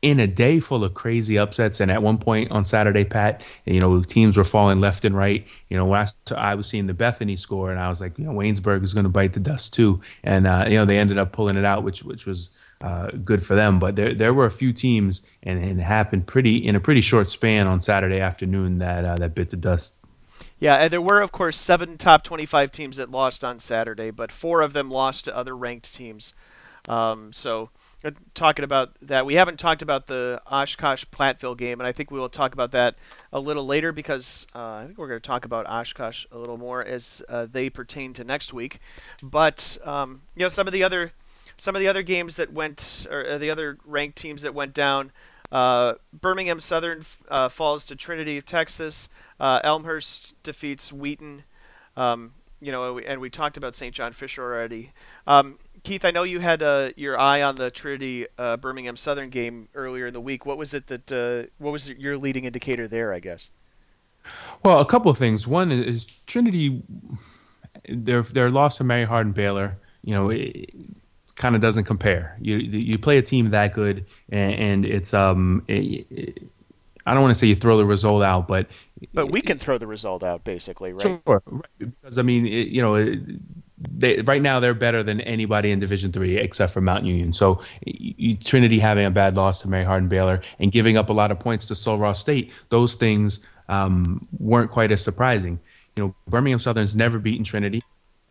[0.05, 1.79] in a day full of crazy upsets.
[1.79, 5.47] And at one point on Saturday, Pat, you know, teams were falling left and right.
[5.67, 8.31] You know, I, I was seeing the Bethany score, and I was like, you know,
[8.31, 10.01] Waynesburg is going to bite the dust too.
[10.23, 13.43] And uh, you know, they ended up pulling it out, which which was uh, good
[13.43, 13.79] for them.
[13.79, 17.01] But there there were a few teams, and, and, it happened pretty in a pretty
[17.01, 20.03] short span on Saturday afternoon that uh, that bit the dust.
[20.59, 24.31] Yeah, and there were, of course, seven top 25 teams that lost on Saturday, but
[24.31, 26.33] four of them lost to other ranked teams.
[26.87, 27.71] Um, so
[28.33, 29.25] talking about that.
[29.25, 32.71] We haven't talked about the Oshkosh Platteville game, and I think we will talk about
[32.71, 32.95] that
[33.31, 36.57] a little later because uh, I think we're going to talk about Oshkosh a little
[36.57, 38.79] more as uh, they pertain to next week.
[39.23, 41.13] But um, you know, some of the other
[41.57, 44.73] some of the other games that went, or uh, the other ranked teams that went
[44.73, 45.11] down.
[45.51, 49.09] Uh, Birmingham Southern uh, falls to Trinity of Texas.
[49.39, 51.43] Elmhurst defeats Wheaton.
[51.95, 53.93] Um, you know, and we talked about St.
[53.93, 54.91] John Fisher already.
[55.27, 59.29] Um, Keith, I know you had uh, your eye on the Trinity uh, Birmingham Southern
[59.29, 60.45] game earlier in the week.
[60.45, 61.11] What was it that?
[61.11, 63.13] Uh, what was your leading indicator there?
[63.13, 63.49] I guess.
[64.63, 65.47] Well, a couple of things.
[65.47, 66.83] One is Trinity.
[67.87, 69.77] Their their loss to Mary Hardin Baylor.
[70.03, 70.73] You know, it
[71.35, 72.35] kind of doesn't compare.
[72.41, 75.63] You you play a team that good, and, and it's um.
[75.67, 76.43] It, it,
[77.07, 78.67] I don't want to say you throw the result out, but
[79.13, 81.01] but we can throw the result out basically, right?
[81.01, 81.61] Sure, right.
[81.77, 82.95] because I mean, you know,
[83.77, 87.33] they, right now they're better than anybody in Division Three except for Mount Union.
[87.33, 91.13] So you, Trinity having a bad loss to Mary Hardin Baylor and giving up a
[91.13, 95.59] lot of points to Ross State, those things um, weren't quite as surprising.
[95.95, 97.81] You know, Birmingham Southern's never beaten Trinity.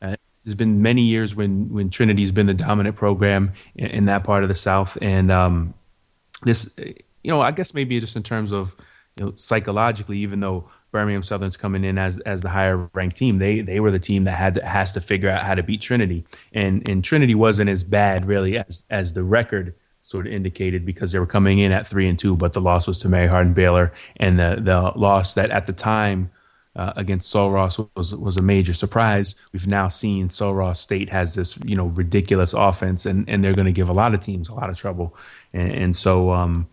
[0.01, 4.25] Uh, there's been many years when when Trinity's been the dominant program in, in that
[4.25, 5.75] part of the South, and um,
[6.43, 8.77] this, you know, I guess maybe just in terms of
[9.17, 13.39] you know psychologically, even though Birmingham Southern's coming in as as the higher ranked team.
[13.39, 16.25] They they were the team that had has to figure out how to beat Trinity,
[16.53, 21.11] and and Trinity wasn't as bad really as as the record sort of indicated because
[21.11, 23.55] they were coming in at three and two, but the loss was to Mary Hardin
[23.55, 26.31] Baylor, and the the loss that at the time.
[26.77, 29.37] Uh, against Sul Ross was was a major surprise.
[29.53, 33.55] We've now seen Sul Ross State has this you know ridiculous offense, and, and they're
[33.55, 35.17] going to give a lot of teams a lot of trouble.
[35.53, 36.67] And, and so, um,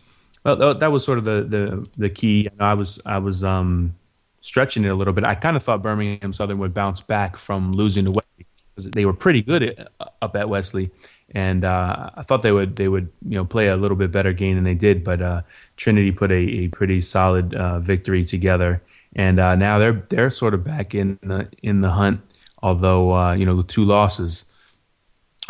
[0.43, 2.47] well, that was sort of the the the key.
[2.59, 3.93] I was I was um,
[4.41, 5.23] stretching it a little bit.
[5.23, 9.05] I kind of thought Birmingham Southern would bounce back from losing to Wesley because they
[9.05, 10.91] were pretty good at, up at Wesley,
[11.33, 14.33] and uh, I thought they would they would you know play a little bit better
[14.33, 15.03] game than they did.
[15.03, 15.41] But uh,
[15.77, 18.81] Trinity put a, a pretty solid uh, victory together,
[19.15, 22.21] and uh, now they're they're sort of back in the in the hunt.
[22.61, 24.45] Although uh, you know two losses,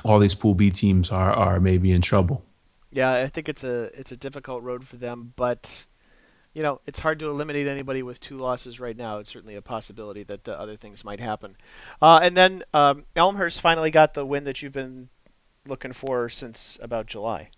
[0.03, 2.43] all these Pool B teams are are maybe in trouble.
[2.91, 5.85] Yeah, I think it's a it's a difficult road for them, but
[6.53, 9.19] you know, it's hard to eliminate anybody with two losses right now.
[9.19, 11.55] It's certainly a possibility that uh, other things might happen.
[12.01, 15.09] Uh, and then um, Elmhurst finally got the win that you've been
[15.65, 17.49] looking for since about July.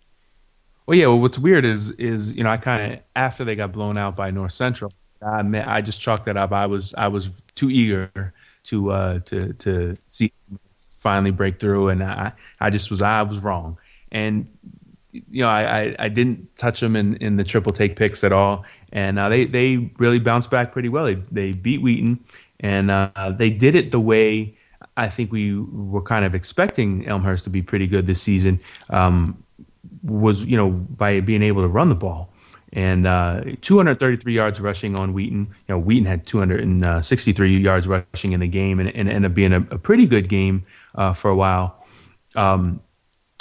[0.86, 1.08] Well, yeah.
[1.08, 4.16] Well, what's weird is is you know I kind of after they got blown out
[4.16, 6.52] by North Central, I I just chalked that up.
[6.52, 10.34] I was I was too eager to uh, to to see
[10.76, 13.80] finally break through, and I I just was I was wrong.
[14.12, 14.48] And
[15.14, 18.32] you know, I, I, I, didn't touch them in, in the triple take picks at
[18.32, 21.06] all, and uh, they they really bounced back pretty well.
[21.06, 22.24] They they beat Wheaton,
[22.62, 24.56] and uh, they did it the way
[24.96, 28.62] I think we were kind of expecting Elmhurst to be pretty good this season.
[28.90, 29.44] Um,
[30.04, 32.30] was you know by being able to run the ball.
[32.76, 35.42] And uh, 233 yards rushing on Wheaton.
[35.68, 39.54] You know, Wheaton had 263 yards rushing in the game, and, and ended up being
[39.54, 40.64] a, a pretty good game
[40.96, 41.86] uh, for a while.
[42.36, 42.82] Um,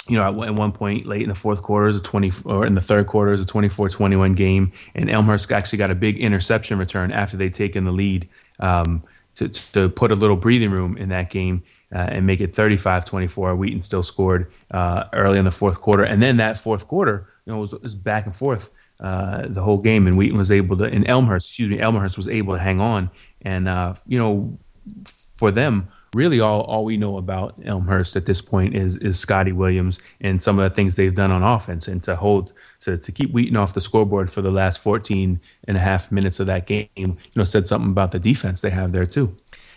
[0.07, 2.75] you know, at, one point late in the fourth quarter is a 20, or in
[2.75, 7.11] the third quarter is a 24-21 game, and Elmhurst actually got a big interception return
[7.11, 8.27] after they'd taken the lead
[8.59, 9.03] um,
[9.35, 11.63] to, to put a little breathing room in that game
[11.93, 13.57] uh, and make it 35-24.
[13.57, 17.53] Wheaton still scored uh, early in the fourth quarter, and then that fourth quarter, you
[17.53, 20.83] know, was, was back and forth uh, the whole game, and Wheaton was able to,
[20.83, 23.09] and Elmhurst, excuse me, Elmhurst was able to hang on,
[23.41, 24.57] and uh, you know,
[25.05, 29.51] for them really all, all we know about Elmhurst at this point is is Scotty
[29.51, 33.11] Williams and some of the things they've done on offense and to hold to, to
[33.11, 36.67] keep Wheaton off the scoreboard for the last 14 and a half minutes of that
[36.67, 39.35] game, you know, said something about the defense they have there too.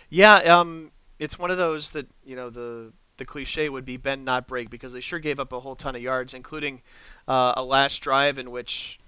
[0.09, 4.23] Yeah, um, it's one of those that, you know, the the cliche would be bend
[4.23, 6.81] not break because they sure gave up a whole ton of yards, including
[7.27, 8.99] uh, a last drive in which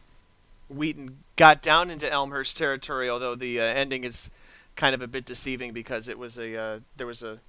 [0.68, 4.32] Wheaton got down into Elmhurst territory, although the uh, ending is
[4.80, 7.40] kind of a bit deceiving because it was a uh, there was a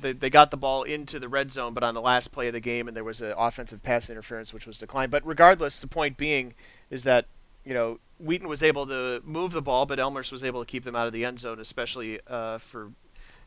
[0.00, 2.52] they, they got the ball into the red zone, but on the last play of
[2.52, 5.10] the game, and there was an offensive pass interference which was declined.
[5.10, 6.54] But regardless, the point being
[6.90, 7.26] is that
[7.64, 10.84] you know Wheaton was able to move the ball, but Elmhurst was able to keep
[10.84, 12.90] them out of the end zone, especially uh, for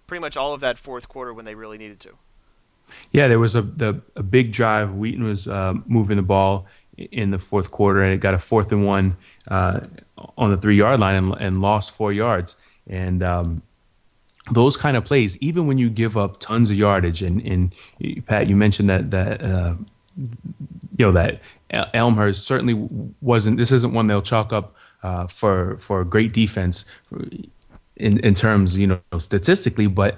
[0.08, 2.12] pretty much all of that fourth quarter when they really needed to.
[3.12, 4.96] Yeah, there was a the, a big drive.
[4.96, 8.72] Wheaton was uh, moving the ball in the fourth quarter, and it got a fourth
[8.72, 9.18] and one
[9.50, 9.82] uh,
[10.38, 12.56] on the three yard line and, and lost four yards.
[12.90, 13.62] And um,
[14.52, 18.48] those kind of plays, even when you give up tons of yardage, and, and Pat,
[18.48, 19.76] you mentioned that that uh,
[20.18, 21.42] you know that
[21.94, 22.74] Elmhurst certainly
[23.22, 23.58] wasn't.
[23.58, 26.86] This isn't one they'll chalk up uh, for for great defense.
[27.96, 30.18] In, in terms, you know, statistically, but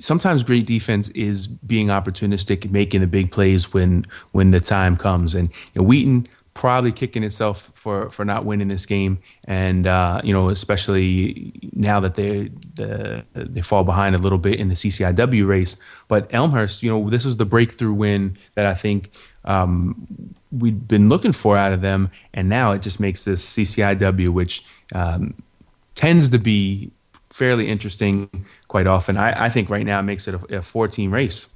[0.00, 5.32] sometimes great defense is being opportunistic, making the big plays when when the time comes.
[5.36, 10.20] And you know, Wheaton probably kicking itself for for not winning this game, and uh,
[10.22, 14.74] you know, especially now that they the, they fall behind a little bit in the
[14.74, 15.76] CCIW race.
[16.08, 19.10] But Elmhurst, you know, this is the breakthrough win that I think
[19.44, 20.06] um,
[20.50, 24.64] we'd been looking for out of them, and now it just makes this CCIW, which
[24.94, 25.34] um,
[25.94, 26.90] tends to be
[27.30, 29.16] fairly interesting quite often.
[29.16, 31.46] I, I think right now it makes it a, a four-team race.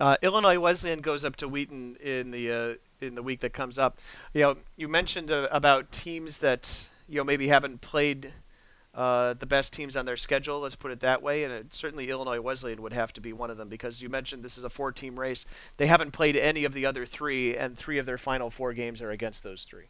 [0.00, 3.78] Uh, Illinois Wesleyan goes up to Wheaton in the uh, in the week that comes
[3.78, 3.98] up.
[4.32, 8.32] You know, you mentioned uh, about teams that you know maybe haven't played
[8.94, 10.60] uh, the best teams on their schedule.
[10.60, 13.50] Let's put it that way, and it, certainly Illinois Wesleyan would have to be one
[13.50, 15.46] of them because you mentioned this is a four-team race.
[15.76, 19.02] They haven't played any of the other three, and three of their final four games
[19.02, 19.86] are against those three.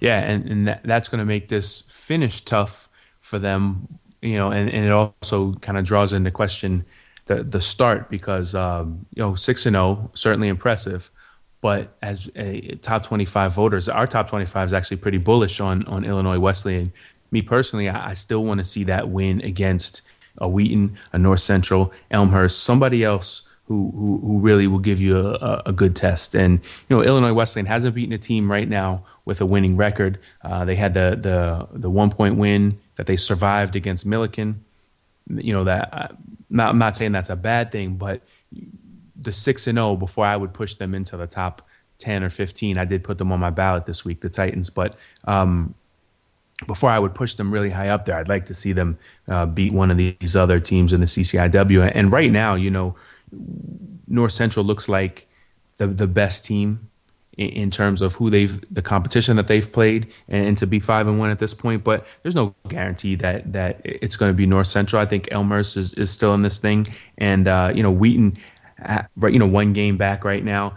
[0.00, 2.88] Yeah, and, and that, that's going to make this finish tough
[3.20, 3.98] for them.
[4.22, 6.84] You know, and, and it also kind of draws into question
[7.26, 11.10] the the start because um, you know six and zero oh, certainly impressive,
[11.60, 16.04] but as a top 25 voters, our top 25 is actually pretty bullish on on
[16.04, 16.92] Illinois Wesleyan.
[17.30, 20.02] Me personally, I, I still want to see that win against
[20.38, 25.16] a Wheaton, a North Central, Elmhurst, somebody else who who, who really will give you
[25.18, 26.34] a, a, good test.
[26.34, 30.18] And you know, Illinois Wesleyan hasn't beaten a team right now with a winning record.
[30.42, 34.56] Uh, they had the the the one point win that they survived against Millikin.
[35.28, 35.88] You know that.
[35.92, 36.08] Uh,
[36.50, 38.22] not, I'm not saying that's a bad thing, but
[39.20, 41.66] the six and zero oh before I would push them into the top
[41.98, 42.78] ten or fifteen.
[42.78, 45.74] I did put them on my ballot this week, the Titans, but um,
[46.66, 49.46] before I would push them really high up there, I'd like to see them uh,
[49.46, 51.92] beat one of these other teams in the CCIW.
[51.94, 52.96] And right now, you know,
[54.08, 55.28] North Central looks like
[55.76, 56.88] the the best team
[57.38, 61.06] in, terms of who they've the competition that they've played, and, and, to be five
[61.06, 61.84] and one at this point.
[61.84, 65.00] But there's no guarantee that that it's going to be North Central.
[65.00, 68.36] I think Elmhurst is, is still in this thing, and uh, you know Wheaton
[69.16, 70.76] right, you know, one game back right now.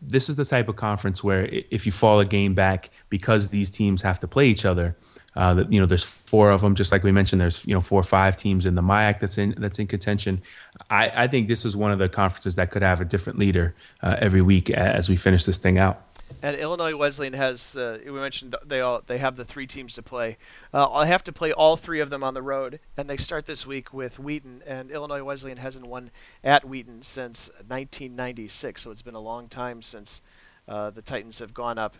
[0.00, 3.70] This is the type of conference where if you fall a game back because these
[3.70, 4.96] teams have to play each other,
[5.36, 6.74] uh, you know, there's four of them.
[6.74, 9.38] Just like we mentioned, there's you know four or five teams in the MIAC that's
[9.38, 10.42] in that's in contention.
[10.90, 13.74] I, I think this is one of the conferences that could have a different leader
[14.02, 16.02] uh, every week as we finish this thing out.
[16.42, 20.02] And Illinois Wesleyan has uh, we mentioned they all they have the three teams to
[20.02, 20.38] play.
[20.72, 23.46] Uh, I have to play all three of them on the road, and they start
[23.46, 24.62] this week with Wheaton.
[24.66, 26.10] And Illinois Wesleyan hasn't won
[26.42, 30.22] at Wheaton since 1996, so it's been a long time since
[30.66, 31.96] uh, the Titans have gone up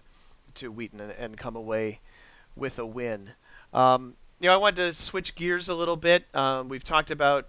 [0.55, 2.01] to Wheaton and, and come away
[2.57, 3.31] with a win.
[3.73, 6.25] Um, you know, I wanted to switch gears a little bit.
[6.35, 7.49] Um, we've talked about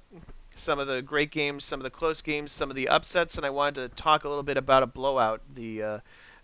[0.56, 3.46] some of the great games, some of the close games, some of the upsets, and
[3.46, 5.42] I wanted to talk a little bit about a blowout.
[5.54, 6.00] The uh,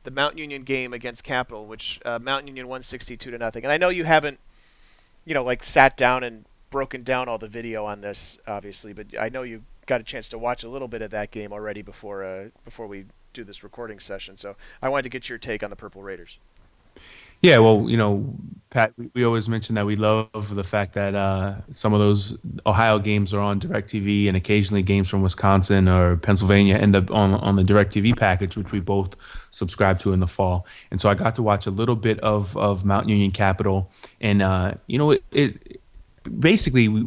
[0.08, 3.66] the Mount Union game against Capital, which uh, Mount Union won 62 to nothing.
[3.66, 4.40] And I know you haven't,
[5.26, 9.08] you know, like sat down and broken down all the video on this, obviously, but
[9.20, 11.82] I know you got a chance to watch a little bit of that game already
[11.82, 14.38] before uh, before we do this recording session.
[14.38, 16.40] So I wanted to get your take on the Purple Raiders.
[17.42, 18.36] Yeah, well, you know,
[18.70, 22.38] Pat, we, we always mention that we love the fact that uh, some of those
[22.66, 27.34] Ohio games are on DirecTV, and occasionally games from Wisconsin or Pennsylvania end up on
[27.36, 29.16] on the DirecTV package, which we both
[29.52, 30.68] subscribe to in the fall.
[30.92, 33.90] And so I got to watch a little bit of of Mount Union Capital,
[34.20, 35.82] and uh, you know, it, it
[36.40, 36.88] basically.
[36.88, 37.06] We,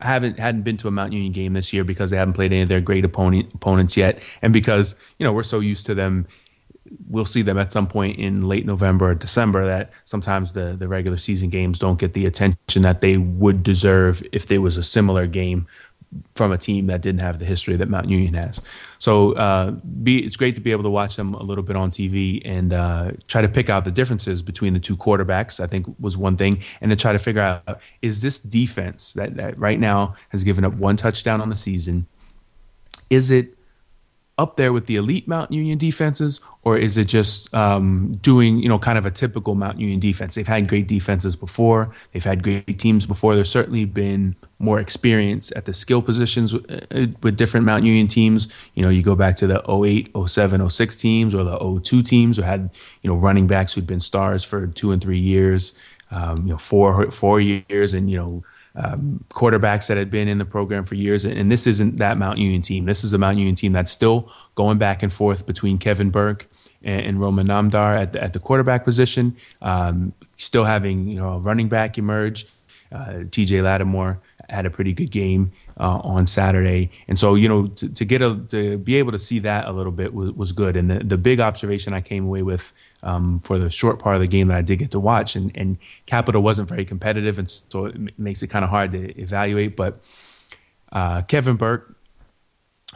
[0.00, 2.62] haven't hadn't been to a Mount Union game this year because they haven't played any
[2.62, 6.26] of their great opponent, opponents yet, and because you know we're so used to them
[7.08, 10.88] we'll see them at some point in late November or December that sometimes the, the
[10.88, 14.82] regular season games don't get the attention that they would deserve if there was a
[14.82, 15.66] similar game
[16.34, 18.60] from a team that didn't have the history that Mount Union has.
[18.98, 21.90] So uh, be, it's great to be able to watch them a little bit on
[21.90, 25.58] TV and uh, try to pick out the differences between the two quarterbacks.
[25.58, 29.36] I think was one thing, and to try to figure out is this defense that,
[29.36, 32.06] that right now has given up one touchdown on the season,
[33.08, 33.56] is it
[34.38, 38.68] up there with the elite Mount Union defenses, or is it just um, doing you
[38.68, 40.34] know kind of a typical Mount Union defense?
[40.34, 41.92] They've had great defenses before.
[42.12, 43.34] They've had great teams before.
[43.34, 48.08] There's certainly been more experience at the skill positions with, uh, with different Mount Union
[48.08, 48.48] teams.
[48.74, 52.36] You know, you go back to the 08, 07, 06 teams or the 02 teams
[52.36, 52.70] who had
[53.02, 55.74] you know running backs who'd been stars for two and three years,
[56.10, 58.44] um, you know four four years, and you know
[58.74, 61.24] um, quarterbacks that had been in the program for years.
[61.24, 62.86] And this isn't that Mount Union team.
[62.86, 66.48] This is the Mount Union team that's still going back and forth between Kevin Burke
[66.82, 69.36] and, and Roman Namdar at the, at the quarterback position.
[69.60, 72.46] Um, still having you know a running back emerge.
[72.90, 74.20] Uh, TJ Lattimore
[74.52, 78.22] had a pretty good game uh, on Saturday, and so you know to, to, get
[78.22, 80.76] a to be able to see that a little bit was, was good.
[80.76, 82.72] And the, the big observation I came away with
[83.02, 85.36] um, for the short part of the game that I did get to watch.
[85.36, 89.20] And, and Capital wasn't very competitive, and so it makes it kind of hard to
[89.20, 89.76] evaluate.
[89.76, 90.02] But
[90.92, 91.96] uh, Kevin Burke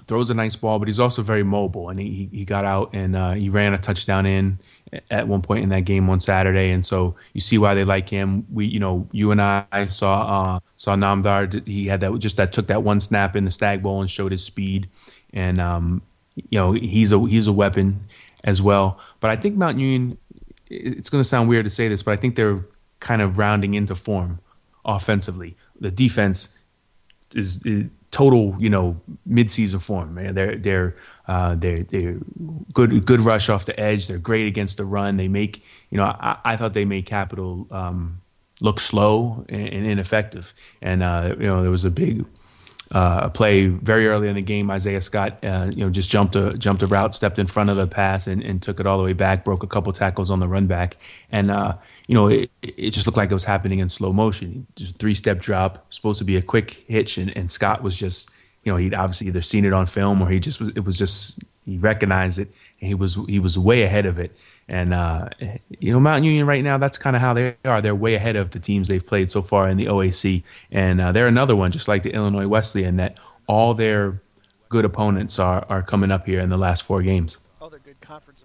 [0.07, 3.17] throws a nice ball, but he's also very mobile, and he he got out and
[3.17, 4.59] uh, he ran a touchdown in
[5.11, 8.09] at one point in that game on Saturday, and so you see why they like
[8.09, 8.47] him.
[8.53, 11.67] We, you know, you and I saw uh, saw Namdar.
[11.67, 14.33] He had that just that took that one snap in the Stag Bowl and showed
[14.33, 14.89] his speed,
[15.33, 16.03] and um,
[16.35, 18.05] you know he's a he's a weapon
[18.45, 19.01] as well.
[19.21, 20.19] But I think Mount Union,
[20.69, 22.65] it's going to sound weird to say this, but I think they're
[23.01, 24.41] kind of rounding into form
[24.85, 25.57] offensively.
[25.81, 26.57] The defense
[27.35, 28.99] is, is total, you know,
[29.29, 30.15] midseason form.
[30.15, 30.35] Man.
[30.35, 30.97] They're they're
[31.29, 32.17] uh, they're they're
[32.73, 34.09] good good rush off the edge.
[34.09, 35.19] They're great against the run.
[35.19, 38.23] They make you know I, I thought they made Capital um,
[38.63, 40.55] look slow and, and ineffective.
[40.81, 42.25] And uh, you know there was a big
[42.91, 44.71] uh, play very early in the game.
[44.71, 47.77] Isaiah Scott, uh, you know, just jumped a jumped a route, stepped in front of
[47.77, 49.45] the pass, and, and took it all the way back.
[49.45, 50.97] Broke a couple tackles on the run back,
[51.31, 51.75] and uh,
[52.07, 54.67] you know, it, it just looked like it was happening in slow motion.
[54.77, 58.31] Just three step drop, supposed to be a quick hitch, and, and Scott was just,
[58.65, 60.73] you know, he'd obviously either seen it on film or he just was.
[60.75, 62.49] It was just he recognized it,
[62.81, 64.39] and he was he was way ahead of it.
[64.69, 65.29] And uh,
[65.81, 67.83] you know, Mount Union right now, that's kind of how they are.
[67.83, 71.11] They're way ahead of the teams they've played so far in the OAC, and uh,
[71.11, 74.23] they're another one, just like the Illinois Wesleyan, that all their
[74.69, 77.39] good opponents are are coming up here in the last four games.
[77.77, 78.43] They're good conference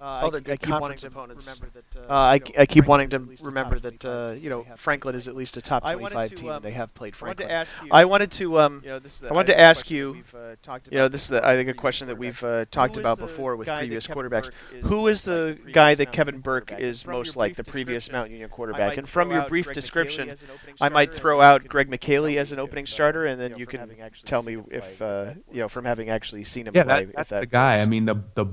[0.00, 1.58] uh, oh, I, I, keep wanting to opponents.
[1.58, 5.26] That, uh, uh, I, I keep wanting to remember that uh, you know Franklin is
[5.26, 6.50] at least a top 25 team.
[6.50, 7.66] Um, they have played Franklin.
[7.90, 10.22] I wanted to um, you know, this is I wanted to ask you.
[10.32, 10.54] Uh,
[10.90, 13.56] you know, this is the, I think a question that we've uh, talked about before
[13.56, 14.50] with previous quarterbacks.
[14.82, 18.98] Who is the guy that Kevin Burke is most like, the previous Mount Union quarterback?
[18.98, 20.36] And from your brief description,
[20.80, 23.90] I might throw out Greg Micheli as an opening starter, and then you can
[24.24, 27.04] tell me if you know from having actually seen him yeah, play.
[27.06, 27.80] That, that's the guy.
[27.80, 28.46] I mean, the the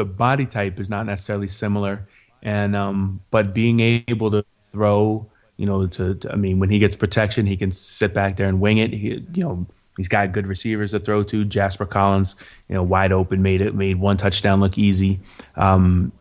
[0.00, 2.08] the body type is not necessarily similar,
[2.42, 4.42] and um, but being able to
[4.72, 5.26] throw,
[5.58, 8.48] you know, to, to, I mean, when he gets protection, he can sit back there
[8.48, 8.94] and wing it.
[8.94, 9.66] He, you know,
[9.98, 11.44] he's got good receivers to throw to.
[11.44, 12.34] Jasper Collins,
[12.66, 15.20] you know, wide open, made it made one touchdown look easy,
[15.56, 16.12] um,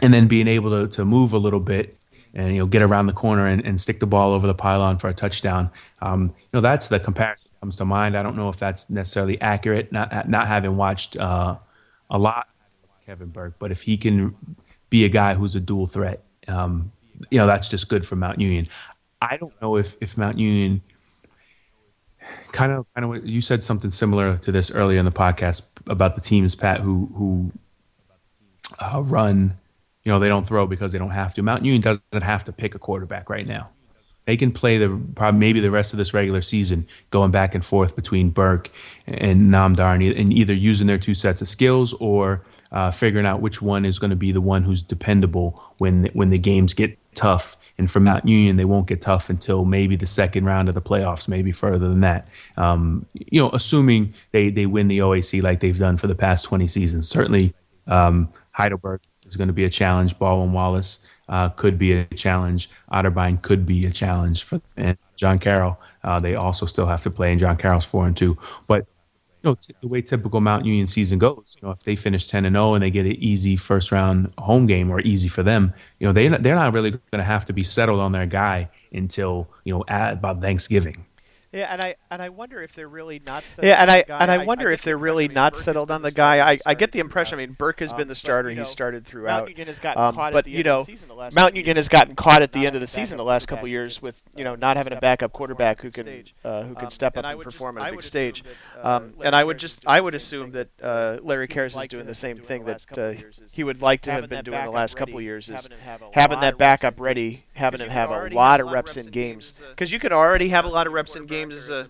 [0.00, 1.98] and then being able to to move a little bit
[2.32, 4.96] and you know get around the corner and, and stick the ball over the pylon
[4.96, 5.70] for a touchdown.
[6.00, 8.16] Um, you know that's the comparison that comes to mind.
[8.16, 9.92] I don't know if that's necessarily accurate.
[9.92, 11.56] Not not having watched uh,
[12.08, 12.48] a lot
[13.06, 13.58] Kevin Burke.
[13.58, 14.36] But if he can
[14.90, 16.92] be a guy who's a dual threat, um,
[17.30, 18.66] you know, that's just good for Mount Union.
[19.20, 20.82] I don't know if, if Mount Union
[22.52, 26.14] kind of kind of you said something similar to this earlier in the podcast about
[26.14, 27.52] the teams, Pat, who who
[28.78, 29.58] uh, run.
[30.04, 31.42] You know, they don't throw because they don't have to.
[31.42, 33.66] Mount Union doesn't have to pick a quarterback right now.
[34.26, 37.64] They can play the probably maybe the rest of this regular season going back and
[37.64, 38.70] forth between Burke
[39.06, 42.44] and Namdar and either using their two sets of skills or
[42.74, 46.30] uh, figuring out which one is going to be the one who's dependable when when
[46.30, 47.56] the games get tough.
[47.78, 50.82] And for Mount Union, they won't get tough until maybe the second round of the
[50.82, 52.28] playoffs, maybe further than that.
[52.56, 56.44] Um, you know, assuming they they win the OAC like they've done for the past
[56.46, 57.08] 20 seasons.
[57.08, 57.54] Certainly,
[57.86, 60.18] um, Heidelberg is going to be a challenge.
[60.18, 62.68] Baldwin Wallace uh, could be a challenge.
[62.92, 65.80] Otterbein could be a challenge for and John Carroll.
[66.02, 68.36] Uh, they also still have to play, and John Carroll's four and two.
[68.66, 68.86] But
[69.44, 72.46] you know, the way typical Mount Union season goes, you know, if they finish 10
[72.46, 75.74] and 0 and they get an easy first round home game or easy for them,
[75.98, 78.70] you know, they, they're not really going to have to be settled on their guy
[78.92, 81.04] until, you know, at about Thanksgiving.
[81.54, 83.44] Yeah, and I and I wonder if they're really not.
[83.44, 86.02] Settled Yeah, and I and I wonder I, I if they're really not settled on
[86.02, 86.40] the guy.
[86.40, 87.38] I, I get the impression.
[87.38, 88.48] I mean, Burke has um, been the starter.
[88.48, 89.42] But, you know, he started throughout.
[89.42, 90.84] Mount Union has gotten um, caught but you know,
[91.32, 94.02] Mount Union has gotten caught at the end of the season the last couple years
[94.02, 97.16] with you know not having a backup quarterback who can uh, who can um, step
[97.16, 98.42] up and perform on a big stage.
[98.82, 102.06] Uh, um, and I would just I would assume that uh, Larry Kehres is doing
[102.06, 102.84] the same thing that
[103.52, 105.68] he would like to have been doing the last couple years is
[106.14, 110.00] having that backup ready, having him have a lot of reps in games because you
[110.00, 111.88] can already have a lot of reps in games as a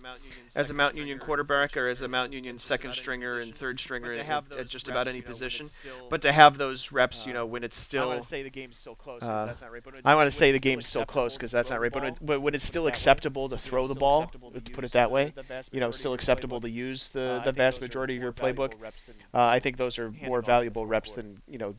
[0.55, 4.11] as a Mount Union quarterback or as a Mount Union second stringer and third stringer
[4.11, 5.69] at, at just about any position.
[6.09, 8.03] But to have those reps, you uh, know, when it's still.
[8.03, 9.83] I want to say the game's still close because that's uh, not right.
[9.83, 11.91] But I want to say the game's still close because that's not right.
[11.91, 15.33] But when, when it's still acceptable to throw the ball, to put it that way,
[15.71, 18.89] you know, still acceptable to use the, uh, the vast majority of your playbook, uh,
[19.33, 21.75] I think those are more valuable reps than, you know,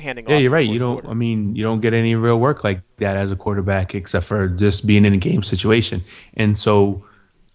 [0.00, 0.68] handing yeah, you're right.
[0.68, 0.94] You don't.
[0.94, 1.10] Quarter.
[1.10, 4.48] I mean, you don't get any real work like that as a quarterback, except for
[4.48, 6.02] just being in a game situation.
[6.34, 7.04] And so,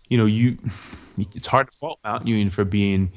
[0.09, 0.57] you know, you
[1.17, 3.11] it's hard to fault Mount Union for being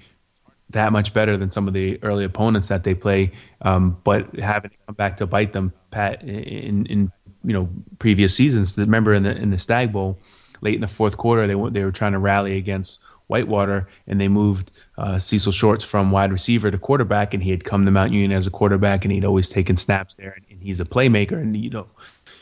[0.70, 3.32] that much better than some of the early opponents that they play,
[3.62, 7.12] um, but having to come back to bite them, Pat, in, in
[7.44, 7.68] you know
[7.98, 8.76] previous seasons.
[8.76, 10.18] Remember in the in the Stag Bowl,
[10.60, 14.28] late in the fourth quarter, they they were trying to rally against Whitewater, and they
[14.28, 18.12] moved uh, Cecil Shorts from wide receiver to quarterback, and he had come to Mount
[18.12, 21.32] Union as a quarterback, and he'd always taken snaps there, and, and he's a playmaker,
[21.32, 21.86] and you know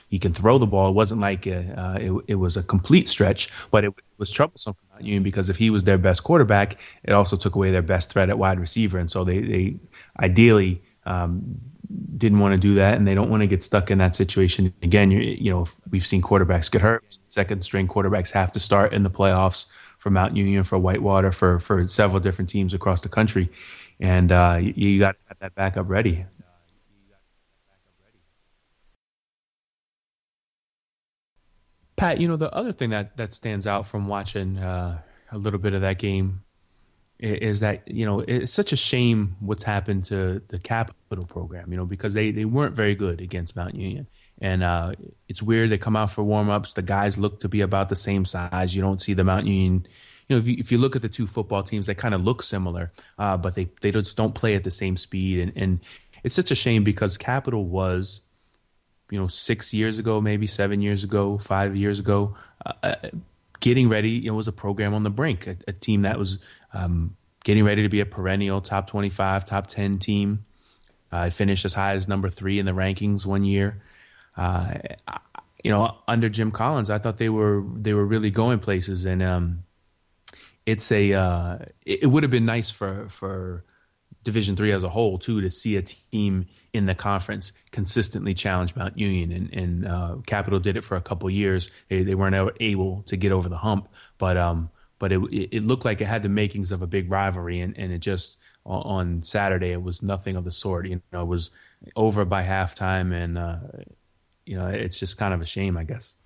[0.09, 0.89] he can throw the ball.
[0.89, 4.75] It wasn't like a, uh, it, it, was a complete stretch, but it was troublesome
[4.75, 7.83] for Mount Union because if he was their best quarterback, it also took away their
[7.83, 9.77] best threat at wide receiver, and so they, they
[10.21, 11.59] ideally um,
[12.17, 14.73] didn't want to do that, and they don't want to get stuck in that situation
[14.83, 15.11] again.
[15.11, 17.19] You, you know, we've seen quarterbacks get hurt.
[17.27, 19.67] Second string quarterbacks have to start in the playoffs
[19.99, 23.51] for Mount Union, for Whitewater, for for several different teams across the country,
[23.99, 26.27] and uh, you, you got to have that backup ready.
[31.97, 35.01] Pat, you know the other thing that that stands out from watching uh,
[35.33, 36.43] a little bit of that game
[37.19, 41.77] is that you know it's such a shame what's happened to the capital program you
[41.79, 44.07] know because they, they weren't very good against mount union.
[44.39, 44.93] And uh,
[45.29, 48.27] it's weird they come out for warm-ups the guys look to be about the same
[48.27, 49.87] size you don't see the mount union
[50.29, 52.23] you know if you, if you look at the two football teams they kind of
[52.23, 55.41] look similar uh, but they, they just don't play at the same speed.
[55.41, 55.81] And, and
[56.23, 58.21] it's such a shame because capital was
[59.11, 62.95] you know six years ago maybe seven years ago five years ago uh, uh
[63.61, 66.39] getting ready you know was a program on the brink a, a team that was
[66.73, 70.45] um, getting ready to be a perennial top 25, top 10 team.
[71.13, 73.85] Uh, I finished as high as number three in the rankings one year.
[74.37, 74.75] Uh,
[75.63, 79.23] you know, under Jim Collins, I thought they were they were really going places, and
[79.23, 79.63] um,
[80.67, 83.65] it's a uh, it, it would have been nice for for
[84.25, 86.47] Division three as a whole too to see a team
[86.77, 91.01] in the conference consistently challenge Mount Union, and, and uh, Capital did it for a
[91.01, 91.71] couple years.
[91.89, 95.85] They, they weren't able to get over the hump, but um, but it, it looked
[95.85, 99.71] like it had the makings of a big rivalry, and, and it just on Saturday
[99.73, 100.87] it was nothing of the sort.
[100.87, 101.51] You know, it was
[101.95, 103.57] over by halftime, and uh,
[104.45, 106.17] you know it's just kind of a shame, I guess.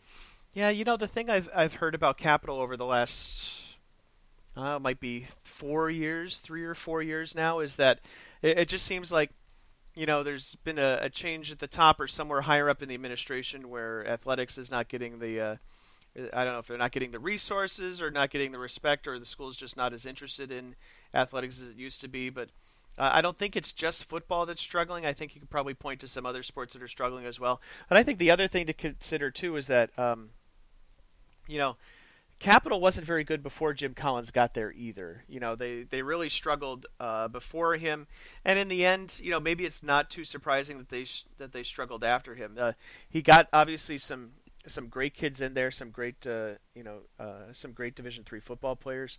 [0.53, 3.62] Yeah, you know the thing I've I've heard about Capital over the last
[4.57, 8.01] uh, might be four years, three or four years now, is that
[8.42, 9.30] it, it just seems like
[10.01, 12.88] you know there's been a, a, change at the top or somewhere higher up in
[12.88, 15.57] the administration where athletics is not getting the uh,
[16.32, 19.18] I don't know if they're not getting the resources or not getting the respect, or
[19.18, 20.74] the school's just not as interested in
[21.12, 22.30] athletics as it used to be.
[22.30, 22.48] But
[22.96, 25.05] uh, I don't think it's just football that's struggling.
[25.05, 27.61] I think you could probably point to some other sports that are struggling as well.
[27.86, 30.30] But I think the other thing to consider too is that, um,
[31.46, 31.76] you know,
[32.41, 35.24] Capital wasn't very good before Jim Collins got there either.
[35.28, 38.07] You know, they they really struggled uh, before him,
[38.47, 41.05] and in the end, you know, maybe it's not too surprising that they
[41.36, 42.57] that they struggled after him.
[42.59, 42.72] Uh,
[43.11, 44.30] he got obviously some
[44.66, 48.41] some great kids in there, some great uh, you know uh, some great Division three
[48.41, 49.18] football players.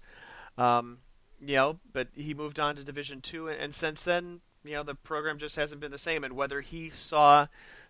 [0.57, 0.97] Um,
[1.39, 4.84] you know, but he moved on to Division two, and, and since then, you know,
[4.84, 6.24] the program just hasn't been the same.
[6.24, 7.47] And whether he saw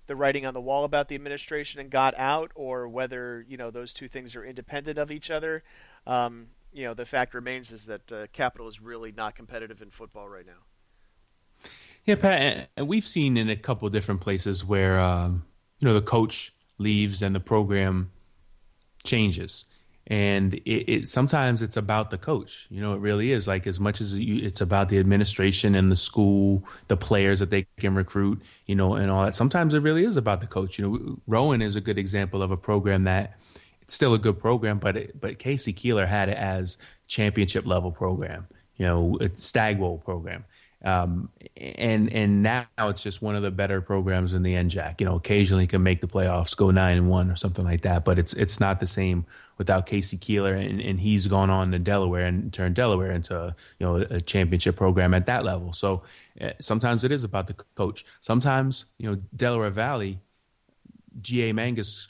[0.07, 3.71] the writing on the wall about the administration and got out, or whether you know
[3.71, 5.63] those two things are independent of each other,
[6.07, 9.89] um, you know, the fact remains is that uh, Capital is really not competitive in
[9.89, 11.69] football right now.
[12.05, 15.43] Yeah, Pat, and we've seen in a couple different places where um,
[15.79, 18.11] you know the coach leaves and the program
[19.03, 19.65] changes
[20.12, 23.80] and it, it, sometimes it's about the coach you know it really is like as
[23.80, 27.95] much as you, it's about the administration and the school the players that they can
[27.95, 31.18] recruit you know and all that sometimes it really is about the coach you know
[31.28, 33.38] rowan is a good example of a program that
[33.82, 35.72] it's still a good program but it, but K.C.
[35.72, 40.43] Keeler had it as championship level program you know a stag program
[40.84, 44.99] Um, and and now it's just one of the better programs in the NJAC.
[44.99, 48.03] You know, occasionally can make the playoffs, go nine and one or something like that.
[48.03, 49.26] But it's it's not the same
[49.62, 50.18] without K.C.
[50.18, 54.20] Keeler, and, and he's gone on to Delaware and turned Delaware into you know a
[54.20, 55.72] championship program at that level.
[55.72, 56.01] So
[56.41, 58.03] uh, sometimes it is about the coach.
[58.22, 60.20] Sometimes you know Delaware Valley.
[61.20, 61.53] G.A.
[61.53, 62.07] Mangus,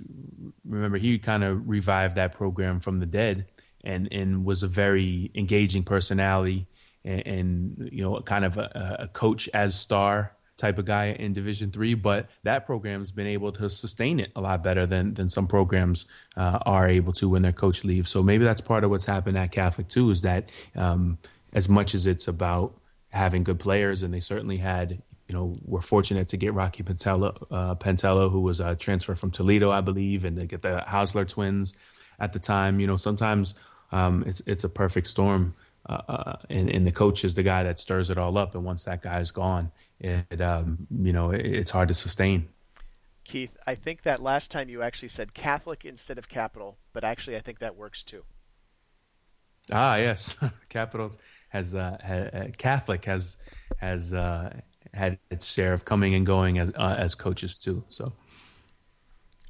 [0.64, 3.48] remember he kind of revived that program from the dead,
[3.84, 6.68] and and was a very engaging personality
[7.04, 11.34] and, and you know kind of a, a, coach as star type of guy in
[11.34, 11.96] Division three.
[11.96, 16.06] But that program's been able to sustain it a lot better than than some programs
[16.38, 18.10] uh, are able to when their coach leaves.
[18.10, 20.12] So maybe that's part of what's happened at Catholic too.
[20.12, 21.18] Is that um,
[21.54, 22.70] as much as it's about
[23.10, 25.02] having good players, and they certainly had
[25.32, 29.32] you know, we're fortunate to get Rocky Pentello, uh, Pentello, who was a transfer from
[29.32, 31.74] Toledo, I believe, and to get the Hausler twins
[32.20, 32.82] at the time.
[32.82, 33.56] You know, sometimes
[33.94, 35.56] um, it's it's a perfect storm
[35.88, 38.56] uh, uh, and, and the coach is the guy that stirs it all up.
[38.56, 39.72] And once that guy is gone,
[40.02, 42.50] it um, you know it, it's hard to sustain.
[43.24, 47.38] Keith, I think that last time you actually said Catholic instead of capital, but actually
[47.38, 48.24] I think that works too.
[49.72, 50.36] Ah, yes,
[50.70, 51.18] Capitals
[51.50, 53.38] has uh, ha- Catholic has
[53.78, 54.60] has uh,
[54.94, 57.84] had its share of coming and going as uh, as coaches too.
[57.90, 58.12] So,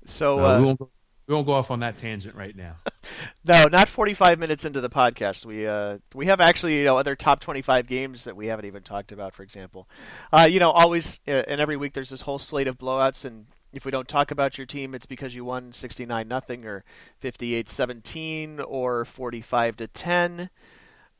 [0.05, 0.91] so uh, we won't go,
[1.27, 2.75] we won't go off on that tangent right now.
[3.45, 5.45] no, not 45 minutes into the podcast.
[5.45, 8.83] We uh, we have actually you know other top 25 games that we haven't even
[8.83, 9.33] talked about.
[9.33, 9.87] For example,
[10.33, 13.45] uh, you know always uh, and every week there's this whole slate of blowouts and.
[13.73, 16.83] If we don't talk about your team, it's because you won 69 nothing or
[17.23, 20.49] 58-17 or 45 to 10.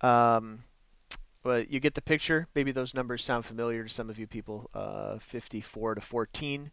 [0.02, 0.64] Um,
[1.44, 2.48] but you get the picture.
[2.54, 4.70] Maybe those numbers sound familiar to some of you people.
[4.74, 6.72] Uh, 54 to 14.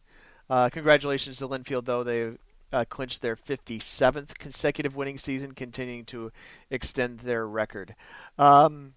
[0.50, 2.32] Uh, congratulations to Linfield, though they
[2.72, 6.30] uh, clinched their 57th consecutive winning season, continuing to
[6.70, 7.94] extend their record.
[8.38, 8.94] Um,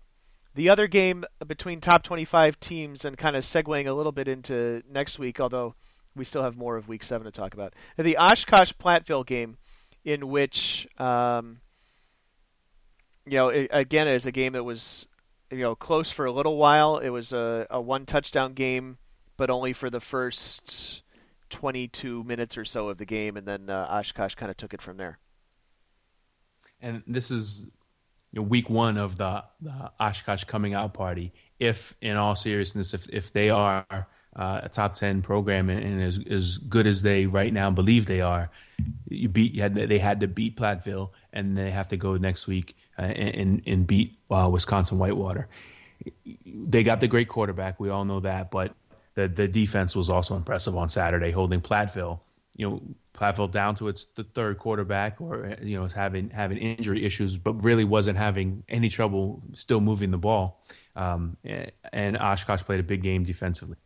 [0.54, 4.84] the other game between top 25 teams, and kind of segueing a little bit into
[4.90, 5.76] next week, although
[6.16, 7.74] we still have more of Week Seven to talk about.
[7.98, 9.58] The Oshkosh Platteville game,
[10.04, 11.62] in which um,
[13.26, 15.08] you know it, again is a game that was
[15.50, 16.98] you know close for a little while.
[16.98, 18.98] It was a, a one touchdown game,
[19.38, 21.04] but only for the first
[21.52, 24.82] 22 minutes or so of the game, and then uh, Oshkosh kind of took it
[24.82, 25.20] from there.
[26.82, 27.68] And this is
[28.32, 31.34] you know, week one of the, the, Oshkosh coming out party.
[31.60, 33.86] If, in all seriousness, if, if they are
[34.36, 38.06] uh, a top 10 program and, and as, as good as they right now believe
[38.06, 38.50] they are,
[39.10, 42.48] you beat you had, they had to beat Platteville, and they have to go next
[42.48, 45.48] week uh, and, and beat uh, Wisconsin Whitewater.
[46.46, 48.74] They got the great quarterback, we all know that, but
[49.16, 52.20] the the defense was also impressive on Saturday, holding Platteville.
[52.56, 52.82] You know,
[53.14, 57.64] Platteville down to its the third quarterback, or you know, having having injury issues, but
[57.64, 60.62] really wasn't having any trouble still moving the ball.
[60.96, 61.38] Um,
[61.94, 63.78] and Oshkosh played a big game defensively.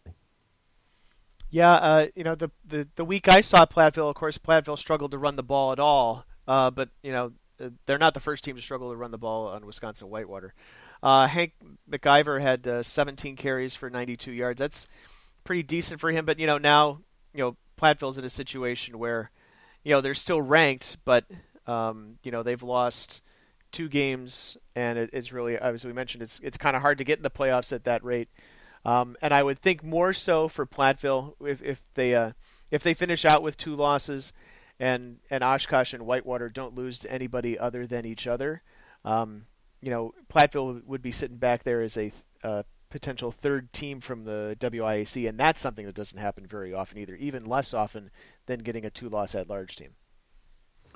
[1.52, 5.12] Yeah, uh, you know, the, the the week I saw Platteville, of course, Platteville struggled
[5.12, 6.26] to run the ball at all.
[6.48, 7.32] Uh, but you know,
[7.86, 10.54] they're not the first team to struggle to run the ball on Wisconsin Whitewater.
[11.02, 11.54] Uh, Hank
[11.90, 14.60] McIver had uh, 17 carries for 92 yards.
[14.60, 14.88] That's
[15.46, 16.26] pretty decent for him.
[16.26, 17.00] But you know now
[17.34, 19.32] you know Platteville's in a situation where
[19.84, 21.26] you know they're still ranked, but
[21.68, 23.22] um, you know they've lost
[23.72, 27.04] two games, and it, it's really as we mentioned, it's it's kind of hard to
[27.06, 28.30] get in the playoffs at that rate.
[28.84, 32.32] Um, and I would think more so for Platteville if if they uh,
[32.72, 34.34] if they finish out with two losses,
[34.80, 38.62] and and Oshkosh and Whitewater don't lose to anybody other than each other.
[39.04, 39.46] Um,
[39.82, 42.12] you know, Platteville would be sitting back there as a
[42.44, 46.98] uh, potential third team from the WIAC, and that's something that doesn't happen very often
[46.98, 48.10] either, even less often
[48.46, 49.92] than getting a two-loss at-large team.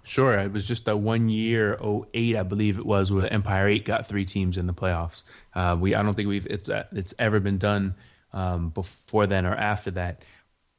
[0.03, 1.77] Sure, it was just a one year
[2.13, 5.23] 08, I believe it was, where Empire Eight got three teams in the playoffs.
[5.53, 7.95] Uh, we I don't think we've it's uh, it's ever been done
[8.31, 10.23] um, before then or after that.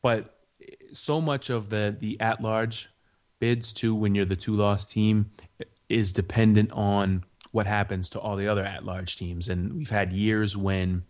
[0.02, 0.38] But
[0.92, 2.88] so much of the the at large
[3.40, 5.30] bids too, when you're the two loss team,
[5.88, 9.48] is dependent on what happens to all the other at large teams.
[9.48, 11.04] And we've had years when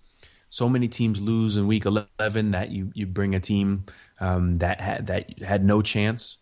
[0.49, 3.85] so many teams lose in week 11 that you, you bring a team
[4.19, 6.39] um, that had that had no chance,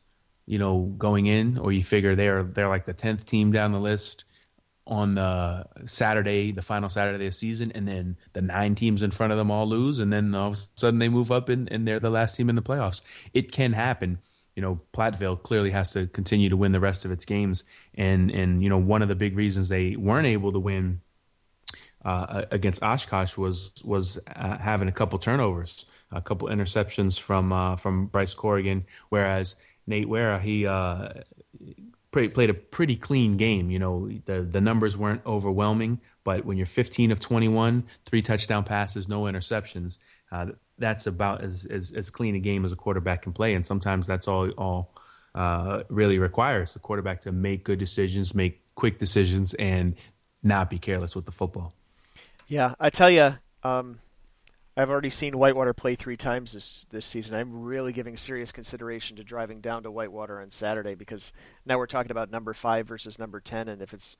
[0.47, 3.81] you know, going in, or you figure they're they're like the 10th team down the
[3.81, 4.25] list
[4.89, 9.11] on the Saturday, the final Saturday of the season, and then the nine teams in
[9.11, 11.71] front of them all lose, and then all of a sudden they move up and,
[11.71, 13.03] and they're the last team in the playoffs.
[13.35, 14.19] It can happen.
[14.59, 17.63] You know, Platteville clearly has to continue to win the rest of its games,
[17.95, 21.01] and and you know one of the big reasons they weren't able to win
[22.05, 27.77] uh, against Oshkosh was was uh, having a couple turnovers, a couple interceptions from uh,
[27.77, 29.55] from Bryce Corrigan, whereas
[29.87, 31.11] Nate Wara he uh,
[32.11, 33.71] played a pretty clean game.
[33.71, 38.65] You know, the the numbers weren't overwhelming, but when you're 15 of 21, three touchdown
[38.65, 39.99] passes, no interceptions,
[40.33, 40.47] uh,
[40.79, 43.55] that's about as, as as clean a game as a quarterback can play.
[43.55, 44.95] And sometimes that's all all
[45.35, 49.95] uh, really requires the quarterback to make good decisions, make quick decisions, and
[50.43, 51.72] not be careless with the football.
[52.47, 53.35] Yeah, I tell you.
[53.62, 54.01] Um,
[54.76, 57.35] I've already seen Whitewater play three times this this season.
[57.35, 61.33] I'm really giving serious consideration to driving down to Whitewater on Saturday because
[61.66, 64.16] now we're talking about number five versus number ten, and if it's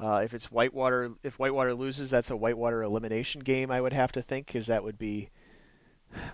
[0.00, 3.72] uh, if it's Whitewater, if Whitewater loses, that's a Whitewater elimination game.
[3.72, 5.30] I would have to think because that would be,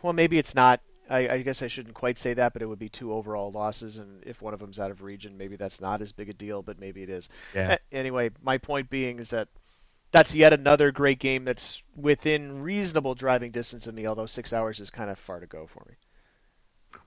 [0.03, 0.81] well, maybe it's not.
[1.11, 3.99] I, I, guess I shouldn't quite say that, but it would be two overall losses,
[3.99, 6.63] and if one of them's out of region, maybe that's not as big a deal,
[6.63, 7.29] but maybe it is.
[7.55, 7.77] Yeah.
[7.77, 9.49] A- anyway, my point being is that
[10.13, 14.81] that's yet another great game that's within reasonable driving distance of me, although six hours
[14.81, 15.97] is kind of far to go for me.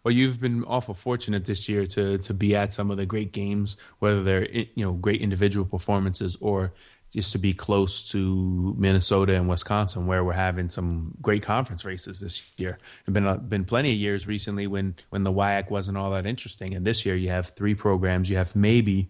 [0.03, 3.31] Well, you've been awful fortunate this year to to be at some of the great
[3.31, 6.73] games, whether they're you know great individual performances or
[7.13, 12.19] just to be close to Minnesota and Wisconsin, where we're having some great conference races
[12.19, 12.77] this year.
[13.05, 16.25] There've been uh, been plenty of years recently when when the WIAC wasn't all that
[16.25, 18.29] interesting, and this year you have three programs.
[18.29, 19.09] You have maybe,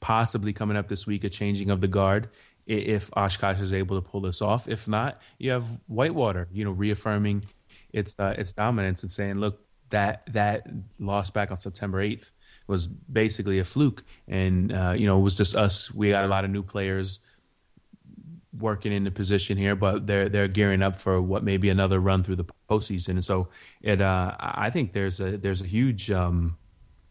[0.00, 2.30] possibly coming up this week, a changing of the guard,
[2.66, 4.68] if Oshkosh is able to pull this off.
[4.68, 7.44] If not, you have Whitewater, you know, reaffirming
[7.92, 9.60] its uh, its dominance and saying, look,
[9.90, 10.66] that that
[10.98, 12.32] loss back on September eighth
[12.70, 15.92] was basically a fluke, and uh, you know, it was just us.
[15.92, 17.20] We got a lot of new players
[18.58, 22.00] working in the position here, but they're they're gearing up for what may be another
[22.00, 23.10] run through the postseason.
[23.10, 23.48] And so,
[23.82, 26.56] it uh, I think there's a there's a huge um,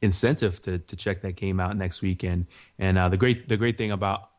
[0.02, 2.48] incentive to to check that game out next weekend.
[2.80, 4.30] And uh, the great the great thing about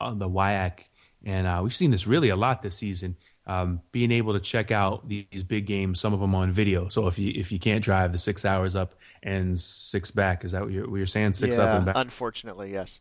[0.00, 0.84] on the WIAC,
[1.24, 3.16] and uh, we've seen this really a lot this season.
[3.44, 6.88] Um, being able to check out these big games, some of them on video.
[6.88, 10.52] So if you if you can't drive the six hours up and six back, is
[10.52, 11.32] that what you're, what you're saying?
[11.32, 11.96] Six yeah, up and back.
[11.98, 13.00] Unfortunately, yes.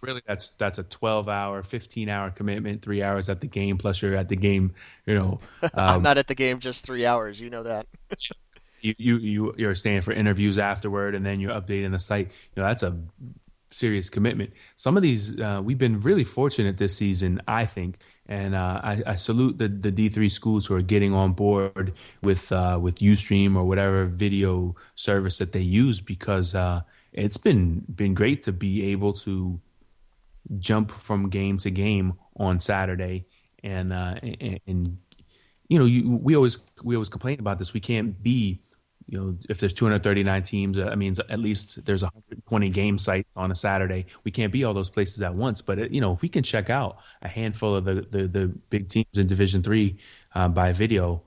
[0.00, 2.82] Really, that's that's a 12 hour, 15 hour commitment.
[2.82, 4.74] Three hours at the game, plus you're at the game.
[5.06, 7.40] You know, um, I'm not at the game just three hours.
[7.40, 7.86] You know that.
[8.80, 12.28] you you you you're staying for interviews afterward, and then you're updating the site.
[12.54, 12.96] You know, that's a
[13.70, 14.52] serious commitment.
[14.76, 19.02] Some of these, uh, we've been really fortunate this season, I think, and uh, I,
[19.06, 22.96] I, salute the, the D three schools who are getting on board with uh, with
[22.96, 28.52] UStream or whatever video service that they use because uh, it's been been great to
[28.52, 29.60] be able to
[30.58, 33.26] jump from game to game on Saturday
[33.64, 34.98] and uh, and, and
[35.68, 37.72] you know you, we always we always complain about this.
[37.72, 38.60] We can't be
[39.08, 43.50] you know, if there's 239 teams, that means at least there's 120 game sites on
[43.50, 44.04] a Saturday.
[44.22, 46.42] We can't be all those places at once, but it, you know, if we can
[46.42, 49.96] check out a handful of the the, the big teams in Division Three
[50.34, 51.22] uh, by video,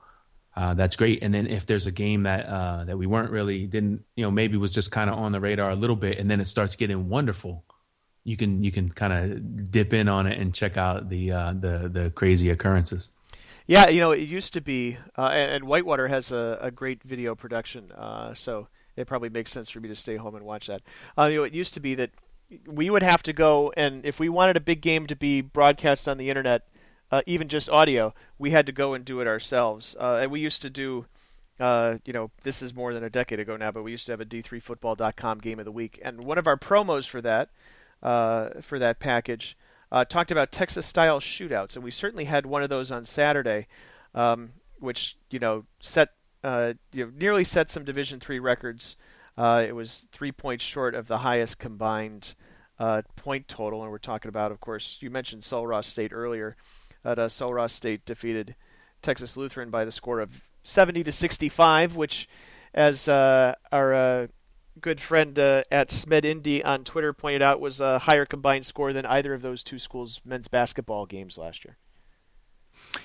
[0.55, 1.23] uh, that's great.
[1.23, 4.31] And then if there's a game that uh, that we weren't really didn't, you know,
[4.31, 6.75] maybe was just kind of on the radar a little bit, and then it starts
[6.75, 7.65] getting wonderful.
[8.23, 11.53] You can you can kind of dip in on it and check out the uh,
[11.53, 13.09] the the crazy occurrences.
[13.67, 17.03] Yeah, you know, it used to be, uh, and, and, Whitewater has a, a great
[17.03, 20.67] video production, uh, so it probably makes sense for me to stay home and watch
[20.67, 20.81] that.
[21.17, 22.11] Uh, you know, it used to be that
[22.65, 26.07] we would have to go, and if we wanted a big game to be broadcast
[26.07, 26.67] on the internet,
[27.11, 29.95] uh, even just audio, we had to go and do it ourselves.
[29.99, 31.05] Uh, and we used to do,
[31.59, 34.11] uh, you know, this is more than a decade ago now, but we used to
[34.11, 37.49] have a D3Football.com game of the week, and one of our promos for that,
[38.01, 39.55] for that package
[39.91, 43.67] uh, talked about Texas style shootouts, and we certainly had one of those on Saturday,
[44.15, 46.09] um, which you know set
[46.43, 48.95] uh, you know, nearly set some Division three records.
[49.37, 52.33] Uh, it was three points short of the highest combined
[52.79, 56.55] uh, point total, and we're talking about, of course, you mentioned Sul Ross State earlier.
[57.03, 58.55] That uh, Sul Ross State defeated
[59.01, 62.27] Texas Lutheran by the score of 70 to 65, which,
[62.73, 64.29] as uh, our
[64.79, 68.93] good friend uh, at Smed Indy on Twitter pointed out was a higher combined score
[68.93, 71.77] than either of those two schools' men's basketball games last year.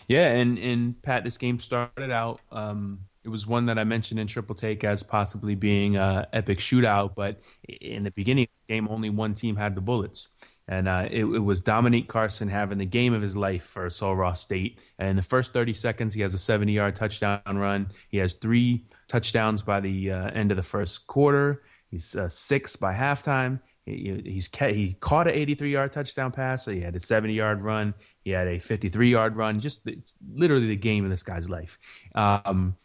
[0.06, 2.40] Yeah, and and Pat, this game started out.
[2.52, 6.58] Um, it was one that I mentioned in Triple Take as possibly being a epic
[6.58, 10.28] shootout, but in the beginning of the game, only one team had the bullets.
[10.68, 14.16] And uh, it, it, was Dominique Carson having the game of his life for Sul
[14.16, 14.80] Ross State.
[14.98, 17.88] And in the first 30 seconds, he has a 70 yard touchdown run.
[18.08, 21.62] He has three touchdowns by the uh, end of the first quarter.
[21.88, 23.60] He's uh, six by halftime.
[23.84, 26.64] He, he's he caught an 83 yard touchdown pass.
[26.64, 27.94] he had a 70 yard run.
[28.24, 29.60] He had a 53 yard run.
[29.60, 29.88] Just
[30.28, 31.78] literally the game of this guy's life.
[32.16, 32.76] Um,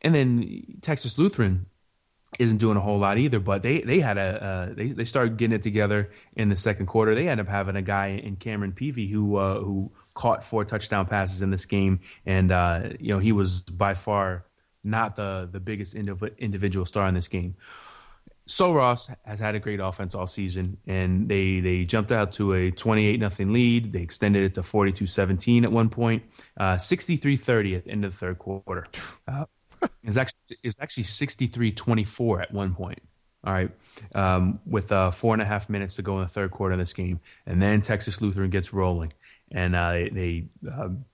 [0.00, 1.66] and then Texas Lutheran
[2.38, 3.40] isn't doing a whole lot either.
[3.40, 6.86] But they they had a uh, they they started getting it together in the second
[6.86, 7.14] quarter.
[7.14, 11.06] They end up having a guy in Cameron Peavy who uh, who caught four touchdown
[11.06, 14.44] passes in this game, and uh, you know he was by far
[14.84, 17.56] not the the biggest indiv- individual star in this game.
[18.46, 22.54] Sul Ross has had a great offense all season, and they they jumped out to
[22.54, 23.92] a 28 nothing lead.
[23.92, 26.22] They extended it to 42-17 at one point,
[26.56, 28.86] uh, 63-30 at the end of the third quarter.
[29.82, 33.00] Uh, it's actually it's actually 63-24 at one point.
[33.44, 33.70] All right,
[34.16, 36.80] um, with uh, four and a half minutes to go in the third quarter of
[36.80, 39.12] this game, and then Texas Lutheran gets rolling,
[39.52, 40.08] and uh, they.
[40.12, 41.04] they um,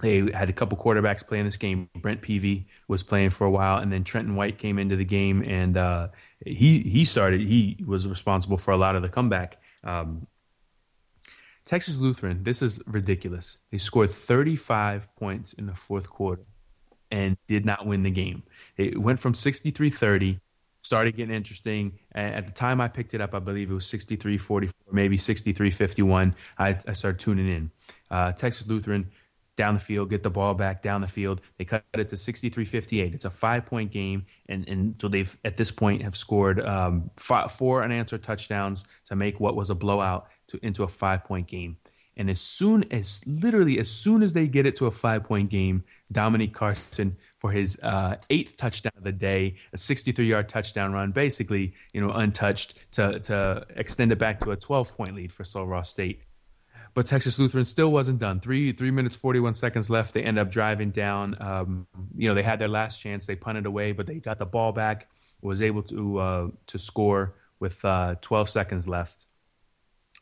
[0.00, 1.88] they had a couple quarterbacks playing this game.
[1.94, 5.42] Brent Peavy was playing for a while, and then Trenton White came into the game,
[5.42, 6.08] and uh,
[6.44, 7.40] he he started.
[7.40, 9.62] He was responsible for a lot of the comeback.
[9.84, 10.26] Um,
[11.64, 13.58] Texas Lutheran, this is ridiculous.
[13.70, 16.44] They scored 35 points in the fourth quarter
[17.10, 18.42] and did not win the game.
[18.76, 20.40] It went from 63 30,
[20.82, 21.98] started getting interesting.
[22.14, 25.70] At the time I picked it up, I believe it was 63 44, maybe 63
[25.70, 26.34] 51.
[26.58, 27.70] I, I started tuning in.
[28.10, 29.10] Uh, Texas Lutheran
[29.56, 31.40] down the field, get the ball back down the field.
[31.58, 33.14] They cut it to 63-58.
[33.14, 37.52] It's a five-point game, and, and so they've at this point have scored um, five,
[37.52, 41.76] four unanswered touchdowns to make what was a blowout to, into a five-point game.
[42.16, 45.84] And as soon as, literally, as soon as they get it to a five-point game,
[46.12, 51.74] Dominique Carson for his uh, eighth touchdown of the day, a 63-yard touchdown run, basically,
[51.92, 55.90] you know, untouched to to extend it back to a 12-point lead for Sul Ross
[55.90, 56.22] State.
[56.94, 58.38] But Texas Lutheran still wasn't done.
[58.38, 60.14] Three three minutes forty one seconds left.
[60.14, 61.36] They end up driving down.
[61.40, 63.26] Um, you know they had their last chance.
[63.26, 65.08] They punted away, but they got the ball back.
[65.42, 69.26] Was able to uh, to score with uh, twelve seconds left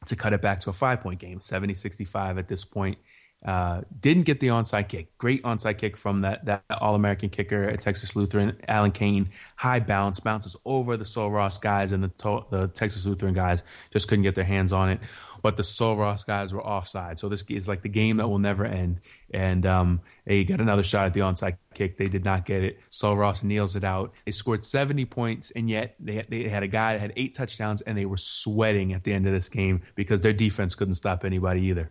[0.07, 2.99] to cut it back to a five point game, 70-65 at this point.
[3.45, 5.19] Uh, didn't get the onside kick.
[5.19, 9.31] Great onside kick from that that All American kicker at Texas Lutheran, Alan Kane.
[9.57, 14.07] High bounce, bounces over the Sul Ross guys, and the the Texas Lutheran guys just
[14.07, 15.01] couldn't get their hands on it.
[15.43, 18.39] But the Sul Ross guys were offside, so this is like the game that will
[18.39, 19.01] never end.
[19.35, 21.97] And um, they got another shot at the onside kick.
[21.99, 22.79] They did not get it.
[22.91, 24.15] Sul Ross kneels it out.
[24.25, 27.83] They scored 70 points, and yet they they had a guy that had eight touchdowns,
[27.83, 31.25] and they were sweating at the end of this game because their defense couldn't stop
[31.25, 31.91] anybody either.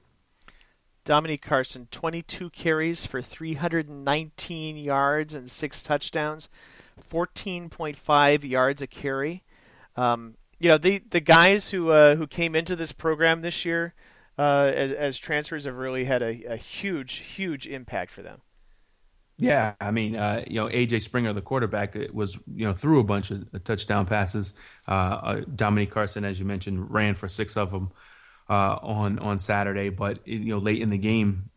[1.03, 6.49] Dominique Carson, 22 carries for 319 yards and six touchdowns,
[7.09, 9.43] 14.5 yards a carry.
[9.95, 13.95] Um, you know, the the guys who uh, who came into this program this year
[14.37, 18.41] uh, as, as, transfers have really had a, a, huge, huge impact for them.
[19.37, 23.03] Yeah, I mean, uh, you know, AJ Springer, the quarterback, was you know threw a
[23.03, 24.53] bunch of touchdown passes.
[24.87, 27.91] Uh, uh, Dominique Carson, as you mentioned, ran for six of them
[28.49, 31.49] uh, on on Saturday, but you know late in the game,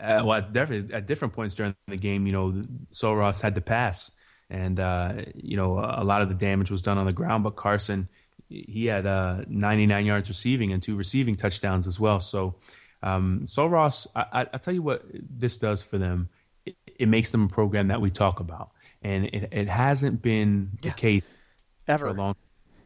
[0.00, 3.54] uh, well, at, definitely at different points during the game, you know, Sul Ross had
[3.56, 4.10] to pass,
[4.48, 7.44] and uh, you know a lot of the damage was done on the ground.
[7.44, 8.08] But Carson,
[8.48, 12.20] he had uh, 99 yards receiving and two receiving touchdowns as well.
[12.20, 12.56] So
[13.02, 16.28] um, Sul Ross, I, I, tell you what, this does for them.
[16.66, 18.70] It, it, makes them a program that we talk about,
[19.02, 20.90] and it, it hasn't been yeah.
[20.90, 21.22] the case
[21.86, 22.36] ever for long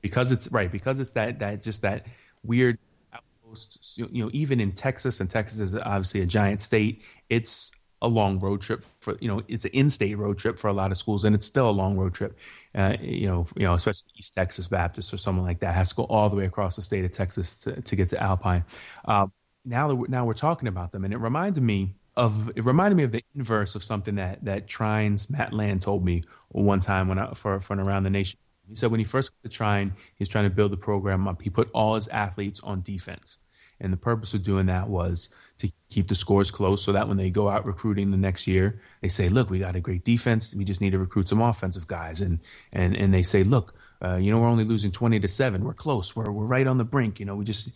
[0.00, 2.06] because it's right because it's that that just that
[2.44, 2.78] weird
[3.12, 3.98] outposts.
[3.98, 7.02] You know, even in Texas, and Texas is obviously a giant state.
[7.30, 7.72] It's
[8.02, 10.90] a long road trip for you know it's an in-state road trip for a lot
[10.90, 12.36] of schools and it's still a long road trip
[12.74, 15.94] uh, you know you know especially east texas baptist or someone like that has to
[15.94, 18.64] go all the way across the state of texas to, to get to alpine
[19.04, 19.24] uh,
[19.64, 22.96] now that we're, now we're talking about them and it reminded me of it reminded
[22.96, 27.08] me of the inverse of something that that Trine's Matt Land told me one time
[27.08, 28.38] when I, for for around the nation
[28.68, 31.42] he said when he first got to Trine, he's trying to build the program up.
[31.42, 33.38] He put all his athletes on defense.
[33.80, 37.16] And the purpose of doing that was to keep the scores close so that when
[37.16, 40.54] they go out recruiting the next year, they say, look, we got a great defense.
[40.54, 42.20] We just need to recruit some offensive guys.
[42.20, 42.38] And,
[42.72, 45.64] and, and they say, look, uh, you know, we're only losing 20 to 7.
[45.64, 46.14] We're close.
[46.14, 47.18] We're, we're right on the brink.
[47.18, 47.70] You know, we just,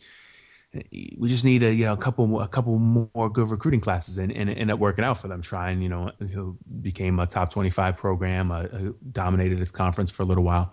[0.93, 4.33] we just need a you know a couple a couple more good recruiting classes and,
[4.33, 5.41] and ended up working out for them.
[5.41, 8.67] Trine you know who became a top twenty five program, uh,
[9.13, 10.73] dominated this conference for a little while.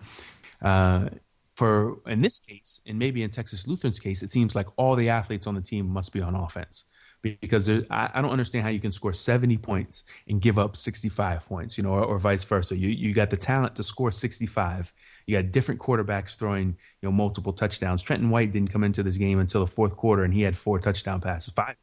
[0.62, 1.08] Uh,
[1.56, 5.08] for in this case, and maybe in Texas Lutheran's case, it seems like all the
[5.08, 6.84] athletes on the team must be on offense
[7.24, 11.46] because I, I, don't understand how you can score 70 points and give up 65
[11.46, 12.76] points, you know, or, or, vice versa.
[12.76, 14.92] You you got the talent to score 65.
[15.26, 16.68] You got different quarterbacks throwing,
[17.00, 18.02] you know, multiple touchdowns.
[18.02, 20.78] Trenton White didn't come into this game until the fourth quarter, and he had four
[20.78, 21.76] touchdown passes, five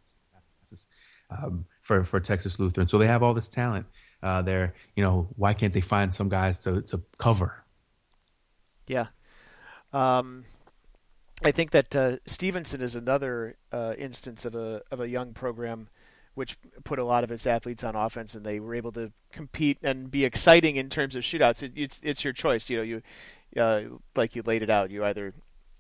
[0.62, 0.88] passes
[1.32, 2.88] um, for for Texas Lutheran.
[2.88, 3.88] So they have all this talent
[4.22, 4.76] uh, there.
[4.96, 7.64] You know, why can't they find some guys to to cover?
[8.88, 9.08] Yeah.
[9.94, 10.46] Um,
[11.44, 15.90] I think that uh, Stevenson is another uh, instance of a of a young program
[16.34, 19.78] which put a lot of its athletes on offense, and they were able to compete
[19.84, 21.64] and be exciting in terms of shootouts.
[21.64, 22.70] It, it's it's your choice.
[22.70, 23.02] You know, you
[23.58, 23.82] uh,
[24.16, 24.92] like you laid it out.
[24.92, 25.34] You either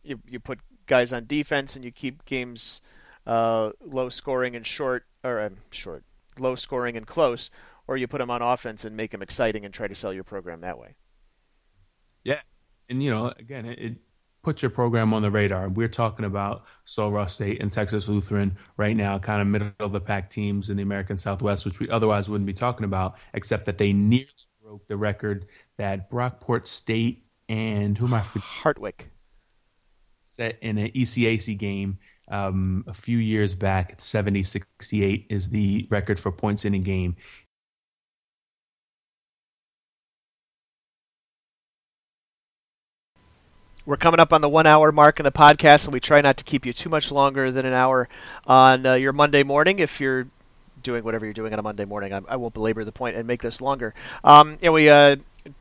[0.03, 2.81] you you put guys on defense and you keep games
[3.25, 6.03] uh, low scoring and short, or um, short,
[6.39, 7.49] low scoring and close,
[7.87, 10.23] or you put them on offense and make them exciting and try to sell your
[10.23, 10.95] program that way.
[12.23, 12.41] Yeah,
[12.89, 13.97] and you know, again, it,
[14.41, 15.69] it puts your program on the radar.
[15.69, 16.65] We're talking about
[16.97, 20.77] Ross State and Texas Lutheran right now, kind of middle of the pack teams in
[20.77, 24.27] the American Southwest, which we otherwise wouldn't be talking about, except that they nearly
[24.63, 25.45] broke the record
[25.77, 28.21] that Brockport State and who am I?
[28.21, 29.07] Hartwick
[30.23, 33.95] set in an ECAC game um, a few years back.
[33.97, 37.15] 70 68 is the record for points in a game.
[43.85, 46.37] We're coming up on the one hour mark in the podcast, and we try not
[46.37, 48.07] to keep you too much longer than an hour
[48.45, 49.79] on uh, your Monday morning.
[49.79, 50.27] If you're
[50.83, 53.27] doing whatever you're doing on a Monday morning, I, I won't belabor the point and
[53.27, 53.95] make this longer.
[54.23, 55.15] Um, and we uh,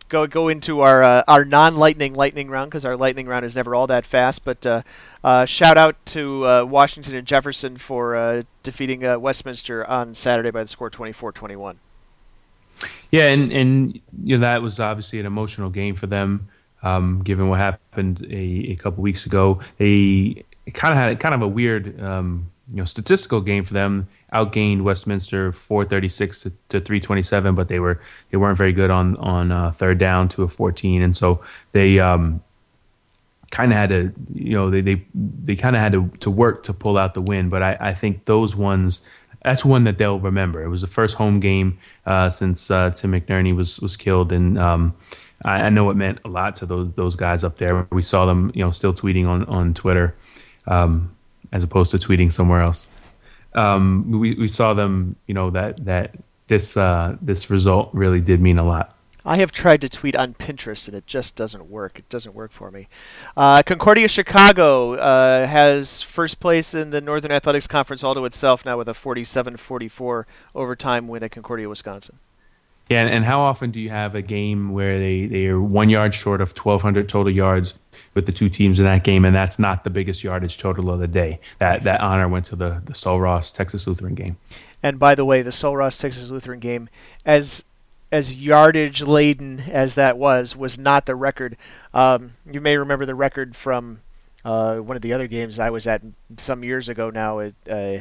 [0.09, 3.57] go go into our uh, our non lightning lightning round because our lightning round is
[3.57, 4.45] never all that fast.
[4.45, 4.83] But uh,
[5.25, 10.63] uh, shout out to uh, Washington and Jefferson for uh, defeating Westminster on Saturday by
[10.63, 11.77] the score 24-21.
[13.11, 16.49] Yeah, and and you know that was obviously an emotional game for them,
[16.83, 19.61] um, given what happened a, a couple weeks ago.
[19.79, 22.01] They kind of had kind of a weird.
[22.01, 27.81] Um, you know, statistical game for them outgained Westminster 436 to, to 327, but they
[27.81, 28.01] were
[28.31, 31.99] they weren't very good on on uh, third down to a 14, and so they
[31.99, 32.41] um,
[33.51, 36.63] kind of had to you know they they, they kind of had to, to work
[36.65, 37.49] to pull out the win.
[37.49, 39.03] But I, I think those ones
[39.43, 40.63] that's one that they'll remember.
[40.63, 44.59] It was the first home game uh, since uh, Tim McNerney was was killed, and
[44.59, 44.95] um,
[45.45, 47.87] I, I, know it meant a lot to those those guys up there.
[47.91, 50.15] We saw them, you know, still tweeting on on Twitter,
[50.67, 51.17] um,
[51.53, 52.89] as opposed to tweeting somewhere else
[53.55, 56.15] um, we, we saw them, you know, that that
[56.49, 58.97] this uh, this result really did mean a lot.
[59.23, 61.99] I have tried to tweet on Pinterest and it just doesn't work.
[61.99, 62.89] It doesn't work for me.
[63.37, 68.65] Uh, Concordia Chicago uh, has first place in the Northern Athletics Conference all to itself
[68.65, 72.19] now with a 47 44 overtime win at Concordia, Wisconsin.
[72.91, 76.13] Yeah, and, how often do you have a game where they, they are one yard
[76.13, 77.79] short of 1,200 total yards
[78.15, 80.99] with the two teams in that game, and that's not the biggest yardage total of
[80.99, 81.39] the day?
[81.59, 84.39] That that honor went to the, the Sul Ross Texas Lutheran game.
[84.83, 86.89] And by the way, the Sul Ross Texas Lutheran game,
[87.25, 87.63] as
[88.11, 91.57] as yardage laden as that was, was not the record.
[91.95, 94.01] Um, you may remember the record from
[94.45, 96.03] uh, one of the other games I was at
[96.39, 97.39] some years ago now.
[97.39, 97.99] It, uh,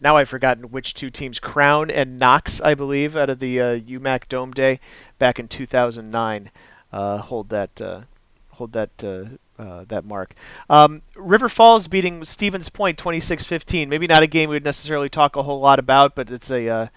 [0.00, 3.78] now I've forgotten which two teams, Crown and Knox, I believe, out of the uh,
[3.78, 4.80] UMAC Dome Day
[5.18, 6.50] back in 2009,
[6.92, 8.02] uh, hold that uh,
[8.50, 10.34] hold that uh, uh, that mark.
[10.70, 13.88] Um, River Falls beating Stevens Point 26-15.
[13.88, 16.90] Maybe not a game we'd necessarily talk a whole lot about, but it's a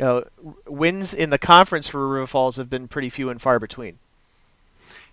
[0.00, 0.22] uh,
[0.66, 3.98] wins in the conference for River Falls have been pretty few and far between.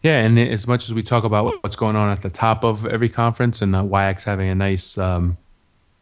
[0.03, 2.85] Yeah, and as much as we talk about what's going on at the top of
[2.85, 5.37] every conference and the WIAC's having a nice um,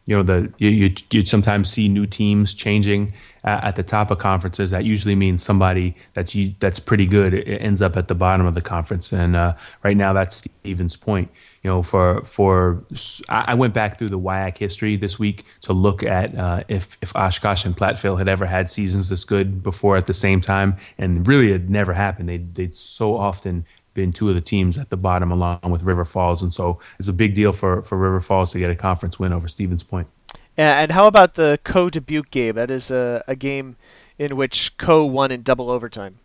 [0.06, 3.12] you know the you you, you sometimes see new teams changing
[3.44, 4.70] at, the top of conferences.
[4.70, 8.54] That usually means somebody that's that's pretty good it ends up at the bottom of
[8.54, 9.12] the conference.
[9.12, 11.30] And uh, right now, that's Stevens Point.
[11.62, 12.84] You know, for for
[13.28, 17.14] I went back through the WIAC history this week to look at uh, if if
[17.14, 21.26] Oshkosh and Platteville had ever had seasons this good before at the same time, and
[21.28, 22.28] really it never happened.
[22.28, 23.64] They they so often
[23.94, 26.42] been two of the teams at the bottom along with River Falls.
[26.42, 29.32] And so it's a big deal for, for River Falls to get a conference win
[29.32, 30.08] over Stevens Point.
[30.56, 32.54] And how about the Coe Dubuque game?
[32.56, 33.76] That is a, a game
[34.18, 36.18] in which Coe won in double overtime.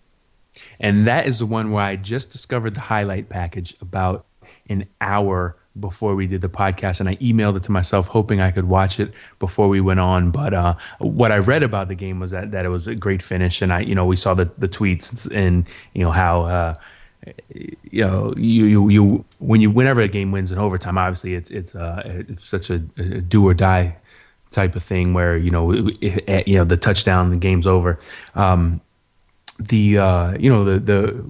[0.80, 4.26] And that is the one where I just discovered the highlight package about
[4.70, 8.51] an hour before we did the podcast, and I emailed it to myself, hoping I
[8.51, 10.32] could watch it before we went on.
[10.32, 13.22] But uh, what I read about the game was that, that it was a great
[13.22, 16.74] finish, and I, you know, we saw the, the tweets and you know how uh,
[17.53, 21.49] you know, you, you, you, when you, whenever a game wins in overtime, obviously it's,
[21.49, 23.97] it's, uh, it's such a, a do or die
[24.49, 27.97] type of thing where, you know, it, you know, the touchdown, the game's over.
[28.36, 28.82] Um,
[29.59, 31.30] the, uh, you know, the, the,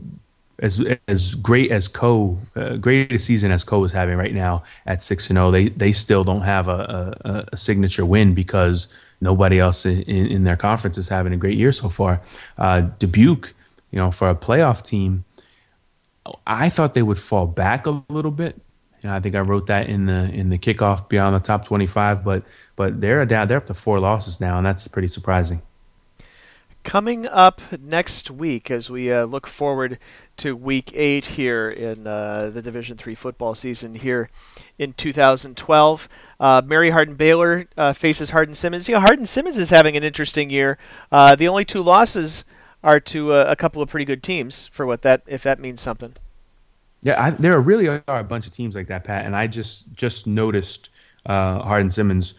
[0.59, 2.77] as, as great as Coe, uh,
[3.17, 6.23] season as Coe is having right now at six and zero, oh, they they still
[6.23, 8.87] don't have a, a, a signature win because
[9.21, 12.21] nobody else in, in, their conference is having a great year so far.
[12.57, 13.53] Uh, Dubuque,
[13.91, 15.25] you know, for a playoff team,
[16.45, 18.59] I thought they would fall back a little bit.
[19.01, 21.65] You know, I think I wrote that in the in the kickoff beyond the top
[21.65, 22.43] 25, but
[22.75, 25.61] but they're down they're up to four losses now, and that's pretty surprising.
[26.83, 29.99] Coming up next week, as we uh, look forward
[30.37, 34.29] to Week Eight here in uh, the Division Three football season here
[34.79, 36.09] in 2012,
[36.39, 38.87] uh, Mary Hardin Baylor uh, faces Hardin Simmons.
[38.87, 40.77] You know, Hardin Simmons is having an interesting year.
[41.11, 42.45] Uh, the only two losses
[42.83, 45.81] are to a, a couple of pretty good teams for what that if that means
[45.81, 46.13] something.
[47.01, 49.25] Yeah, I, there really are a bunch of teams like that, Pat.
[49.25, 50.89] And I just just noticed
[51.25, 52.33] uh, Hardin Simmons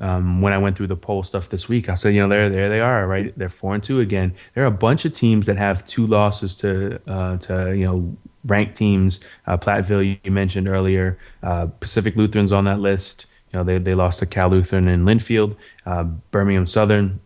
[0.00, 1.88] um, when I went through the poll stuff this week.
[1.88, 3.36] I said, you know, there there they are, right?
[3.38, 4.34] They're four and two again.
[4.54, 8.16] There are a bunch of teams that have two losses to uh, to you know
[8.44, 9.20] ranked teams.
[9.46, 11.18] Uh, Platteville, you mentioned earlier.
[11.42, 13.26] Uh, Pacific Lutherans on that list.
[13.52, 17.20] You know, they, they lost to Cal Lutheran in Linfield, uh, Birmingham Southern,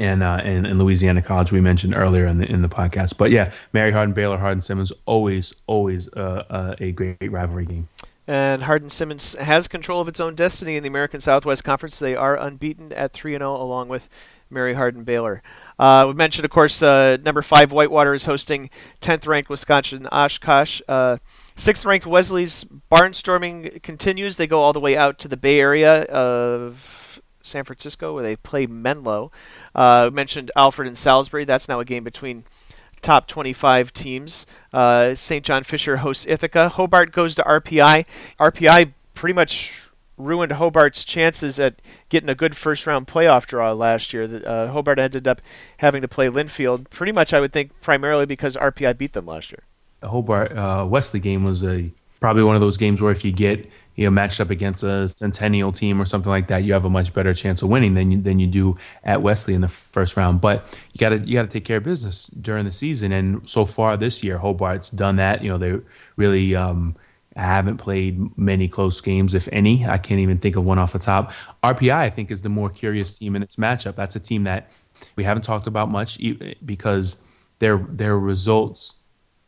[0.00, 3.16] and, uh, and Louisiana College we mentioned earlier in the in the podcast.
[3.16, 7.88] But yeah, Mary Hardin, Baylor Hardin Simmons, always always uh, uh, a great rivalry game.
[8.26, 11.98] And Hardin Simmons has control of its own destiny in the American Southwest Conference.
[11.98, 14.08] They are unbeaten at 3 and 0, along with
[14.50, 15.42] Mary Hardin Baylor.
[15.78, 18.70] Uh, we mentioned, of course, uh, number five Whitewater is hosting
[19.00, 20.80] 10th ranked Wisconsin Oshkosh.
[20.86, 21.18] Uh,
[21.56, 24.36] sixth ranked Wesley's barnstorming continues.
[24.36, 26.99] They go all the way out to the Bay Area of
[27.42, 29.30] San Francisco, where they play Menlo.
[29.74, 31.44] Uh, mentioned Alfred and Salisbury.
[31.44, 32.44] That's now a game between
[33.02, 34.46] top 25 teams.
[34.72, 35.44] Uh, St.
[35.44, 36.68] John Fisher hosts Ithaca.
[36.68, 38.04] Hobart goes to RPI.
[38.38, 44.12] RPI pretty much ruined Hobart's chances at getting a good first round playoff draw last
[44.12, 44.42] year.
[44.44, 45.40] Uh, Hobart ended up
[45.78, 49.50] having to play Linfield pretty much, I would think, primarily because RPI beat them last
[49.50, 49.62] year.
[50.02, 53.68] Hobart uh, Wesley game was a probably one of those games where if you get
[53.96, 56.90] you know matched up against a Centennial team or something like that, you have a
[56.90, 60.16] much better chance of winning than you, than you do at Wesley in the first
[60.16, 60.40] round.
[60.40, 63.48] But you got to you got to take care of business during the season, and
[63.48, 65.42] so far this year, Hobart's done that.
[65.42, 65.80] You know, they
[66.16, 66.54] really.
[66.54, 66.96] Um,
[67.36, 69.86] haven't played many close games, if any.
[69.86, 71.32] I can't even think of one off the top.
[71.62, 73.94] RPI, I think, is the more curious team in its matchup.
[73.94, 74.70] That's a team that
[75.16, 76.18] we haven't talked about much
[76.64, 77.22] because
[77.58, 78.94] their their results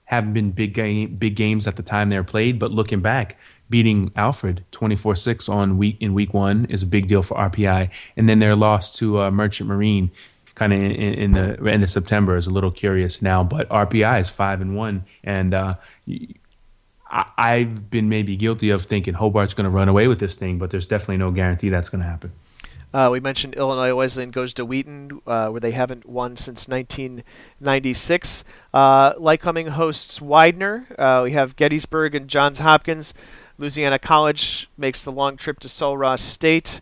[0.05, 2.59] haven't been big game, big games at the time they're played.
[2.59, 3.38] But looking back,
[3.72, 8.28] beating Alfred 24-6 on week in week one is a big deal for RPI, and
[8.28, 10.12] then their loss to uh, Merchant Marine
[10.54, 13.42] kind of in, in, the end of September is a little curious now.
[13.42, 15.74] But RPI is five and one, and uh,
[17.10, 20.58] I, have been maybe guilty of thinking Hobart's going to run away with this thing,
[20.58, 22.32] but there's definitely no guarantee that's going to happen.
[22.92, 28.44] Uh, we mentioned Illinois Wesleyan goes to Wheaton, uh, where they haven't won since 1996.
[28.74, 30.86] Uh, Lycoming hosts Widener.
[30.98, 33.14] Uh, we have Gettysburg and Johns Hopkins.
[33.62, 36.80] Louisiana College makes the long trip to Sul Ross State.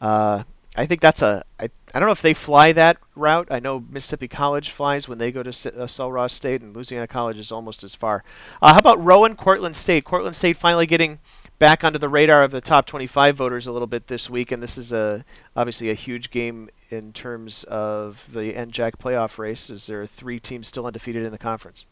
[0.00, 1.44] Uh, I think that's a.
[1.60, 3.48] I, I don't know if they fly that route.
[3.50, 7.06] I know Mississippi College flies when they go to uh, Sul Ross State, and Louisiana
[7.06, 8.24] College is almost as far.
[8.62, 10.04] Uh, how about Rowan, Cortland State?
[10.04, 11.18] Cortland State finally getting
[11.58, 14.62] back onto the radar of the top 25 voters a little bit this week, and
[14.62, 19.68] this is a obviously a huge game in terms of the NJAC playoff race.
[19.68, 21.84] Is there are three teams still undefeated in the conference?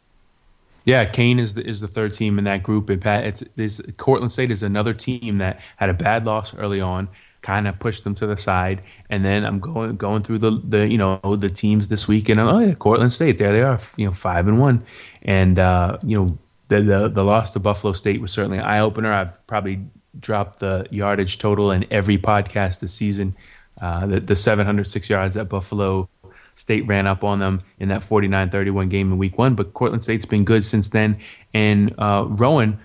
[0.91, 3.80] Yeah, Kean is the, is the third team in that group, and Pat, it's, it's
[3.97, 7.09] Cortland State is another team that had a bad loss early on,
[7.43, 10.88] kind of pushed them to the side, and then I'm going going through the the
[10.88, 14.07] you know the teams this week, and oh yeah, Cortland State, there they are, you
[14.07, 14.82] know five and one,
[15.22, 18.80] and uh, you know the, the the loss to Buffalo State was certainly an eye
[18.80, 19.12] opener.
[19.12, 19.84] I've probably
[20.18, 23.36] dropped the yardage total in every podcast this season.
[23.80, 26.09] Uh, the, the 706 yards that Buffalo
[26.55, 30.24] State ran up on them in that 49-31 game in Week One, but Cortland State's
[30.24, 31.18] been good since then,
[31.55, 32.78] and uh, Rowan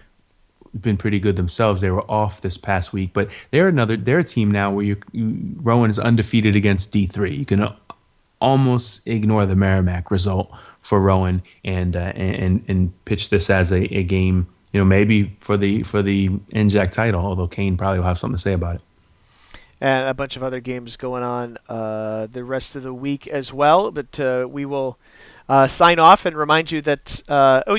[0.82, 1.82] been pretty good themselves.
[1.82, 4.98] They were off this past week, but they're another they're a team now where you,
[5.12, 7.36] you Rowan is undefeated against D three.
[7.36, 7.68] You can
[8.42, 10.52] almost ignore the Merrimack result
[10.82, 14.48] for Rowan and uh, and and pitch this as a, a game.
[14.74, 17.26] You know, maybe for the for the NJAC title.
[17.26, 18.82] Although Kean probably will have something to say about it
[19.86, 23.54] and a bunch of other games going on uh, the rest of the week as
[23.54, 23.92] well.
[23.92, 24.98] But uh, we will
[25.48, 27.22] uh, sign off and remind you that.
[27.28, 27.78] Uh, oh,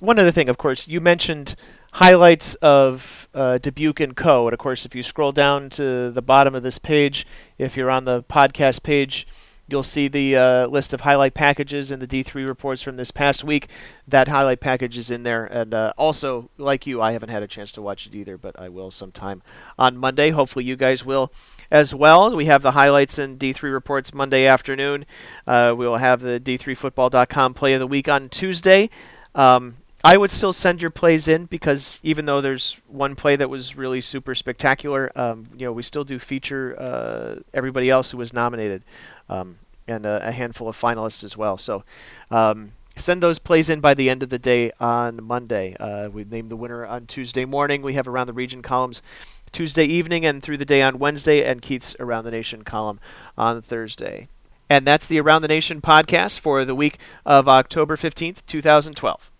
[0.00, 1.54] one other thing, of course, you mentioned
[1.92, 4.48] highlights of uh, Dubuque and Coe.
[4.48, 7.24] And of course, if you scroll down to the bottom of this page,
[7.56, 9.28] if you're on the podcast page,
[9.72, 13.42] you'll see the uh, list of highlight packages and the D3 reports from this past
[13.42, 13.68] week.
[14.06, 15.46] That highlight package is in there.
[15.46, 18.58] And uh, also, like you, I haven't had a chance to watch it either, but
[18.60, 19.42] I will sometime
[19.78, 20.30] on Monday.
[20.30, 21.32] Hopefully, you guys will
[21.70, 22.36] as well.
[22.36, 25.06] We have the highlights and D3 reports Monday afternoon.
[25.46, 28.90] Uh, we will have the D3Football.com play of the week on Tuesday.
[29.34, 33.48] Um, I would still send your plays in because even though there's one play that
[33.48, 38.18] was really super spectacular, um, you know, we still do feature uh, everybody else who
[38.18, 38.82] was nominated
[39.28, 41.58] um, and a, a, handful of finalists as well.
[41.58, 41.84] So
[42.30, 45.76] um, send those plays in by the end of the day on Monday.
[45.78, 47.82] Uh, we name the winner on Tuesday morning.
[47.82, 49.02] We have around the region columns
[49.52, 52.98] Tuesday evening and through the day on Wednesday, and Keith's Around the Nation column
[53.36, 54.28] on Thursday.
[54.70, 59.30] And that's the Around the Nation podcast for the week of October 15th, 2012.